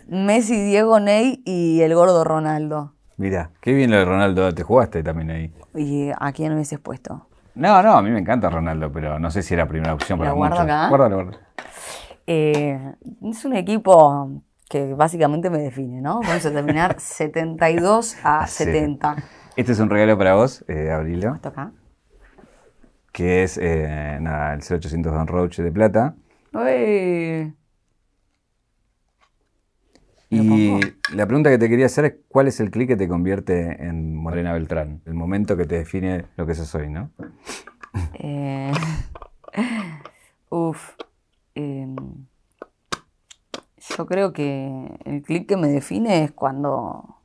[0.07, 2.93] Messi, Diego, Ney y el gordo Ronaldo.
[3.17, 5.53] Mira, qué bien lo de Ronaldo, te jugaste también ahí.
[5.75, 7.27] ¿Y a quién hubieses puesto?
[7.55, 10.31] No, no, a mí me encanta Ronaldo, pero no sé si era primera opción para
[10.31, 10.65] ¿Lo guardo muchos.
[10.65, 10.89] acá?
[10.89, 11.37] Guárdalo, guárdalo.
[12.27, 12.93] Eh,
[13.23, 14.31] es un equipo
[14.71, 16.21] que básicamente me define, ¿no?
[16.21, 18.63] Vamos a terminar 72 a sí.
[18.63, 19.17] 70.
[19.57, 20.89] Este es un regalo para vos, eh,
[21.35, 21.73] ¿Esto acá?
[23.11, 26.15] que es eh, nada, el 0800 Don Roach de plata.
[26.53, 27.53] Uy,
[30.29, 30.79] ¿Lo Y
[31.13, 34.15] la pregunta que te quería hacer es cuál es el clic que te convierte en
[34.15, 37.11] Morena Beltrán, el momento que te define lo que sos hoy, ¿no?
[38.13, 38.71] Eh,
[40.49, 40.95] uf.
[41.55, 41.97] em,
[43.97, 47.17] yo creo que el clic que me define es cuando.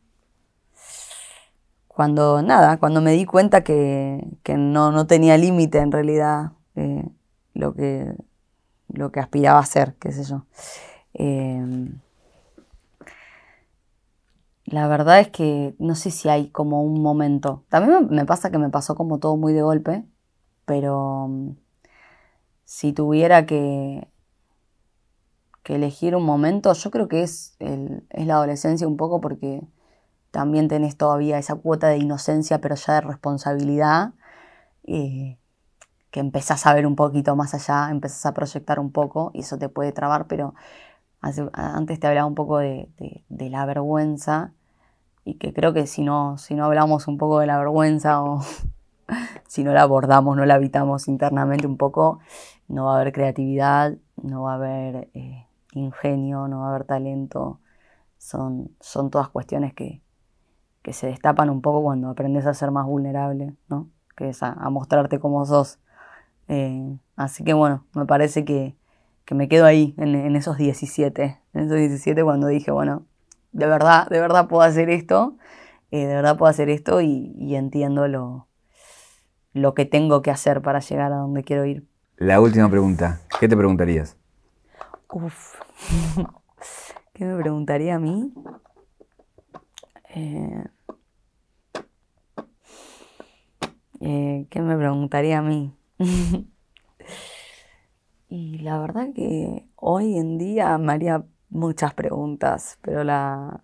[1.88, 7.08] Cuando nada, cuando me di cuenta que, no, no tenía límite en realidad eh,
[7.54, 8.14] lo, que,
[8.88, 10.44] lo que aspiraba a ser, qué sé yo.
[11.14, 11.98] Em,
[14.66, 17.64] la verdad es que no sé si hay como un momento.
[17.70, 20.04] También me, me pasa que me pasó como todo muy de golpe,
[20.66, 21.56] pero mm,
[22.64, 24.06] si tuviera que,
[25.66, 29.62] que elegir un momento, yo creo que es, el- es la adolescencia un poco porque
[30.32, 34.14] también tenés todavía esa cuota de inocencia, pero ya de responsabilidad,
[34.84, 35.38] eh,
[36.10, 39.58] que empezás a ver un poquito más allá, empezás a proyectar un poco y eso
[39.58, 40.54] te puede trabar, pero
[41.20, 44.52] antes te hablaba un poco de, de- de la vergüenza
[45.24, 48.40] y que creo que si no, si no hablamos un poco de la vergüenza o
[49.48, 52.20] si no la abordamos, no la habitamos internamente un poco,
[52.68, 55.45] no va a haber creatividad, no va a haber eh,
[55.78, 57.60] ingenio, no va a haber talento.
[58.18, 60.00] Son, son todas cuestiones que,
[60.82, 63.88] que se destapan un poco cuando aprendes a ser más vulnerable, ¿no?
[64.16, 65.78] Que es a, a mostrarte como sos.
[66.48, 68.76] Eh, así que bueno, me parece que,
[69.24, 71.38] que me quedo ahí, en, en esos 17.
[71.54, 73.04] En esos 17 cuando dije, bueno,
[73.52, 75.36] de verdad, de verdad puedo hacer esto,
[75.90, 78.46] eh, de verdad puedo hacer esto y, y entiendo lo,
[79.52, 81.86] lo que tengo que hacer para llegar a donde quiero ir.
[82.16, 84.16] La última pregunta, ¿qué te preguntarías?
[85.10, 85.65] Uf.
[87.14, 88.32] ¿Qué me preguntaría a mí?
[90.14, 90.64] Eh,
[94.00, 95.74] eh, ¿Qué me preguntaría a mí?
[98.28, 103.62] y la verdad que hoy en día me haría muchas preguntas, pero la,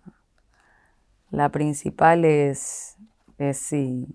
[1.31, 2.97] la principal es,
[3.37, 4.07] es si,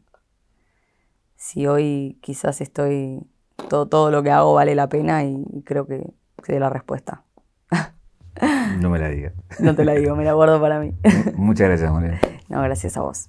[1.36, 3.20] si hoy quizás estoy,
[3.68, 6.12] todo, todo lo que hago vale la pena y, creo que
[6.44, 7.24] sé la respuesta.
[8.80, 9.32] No me la digas.
[9.58, 10.94] No te la digo, me la guardo para mí.
[11.34, 12.20] Muchas gracias, Morena.
[12.48, 13.28] No, gracias a vos.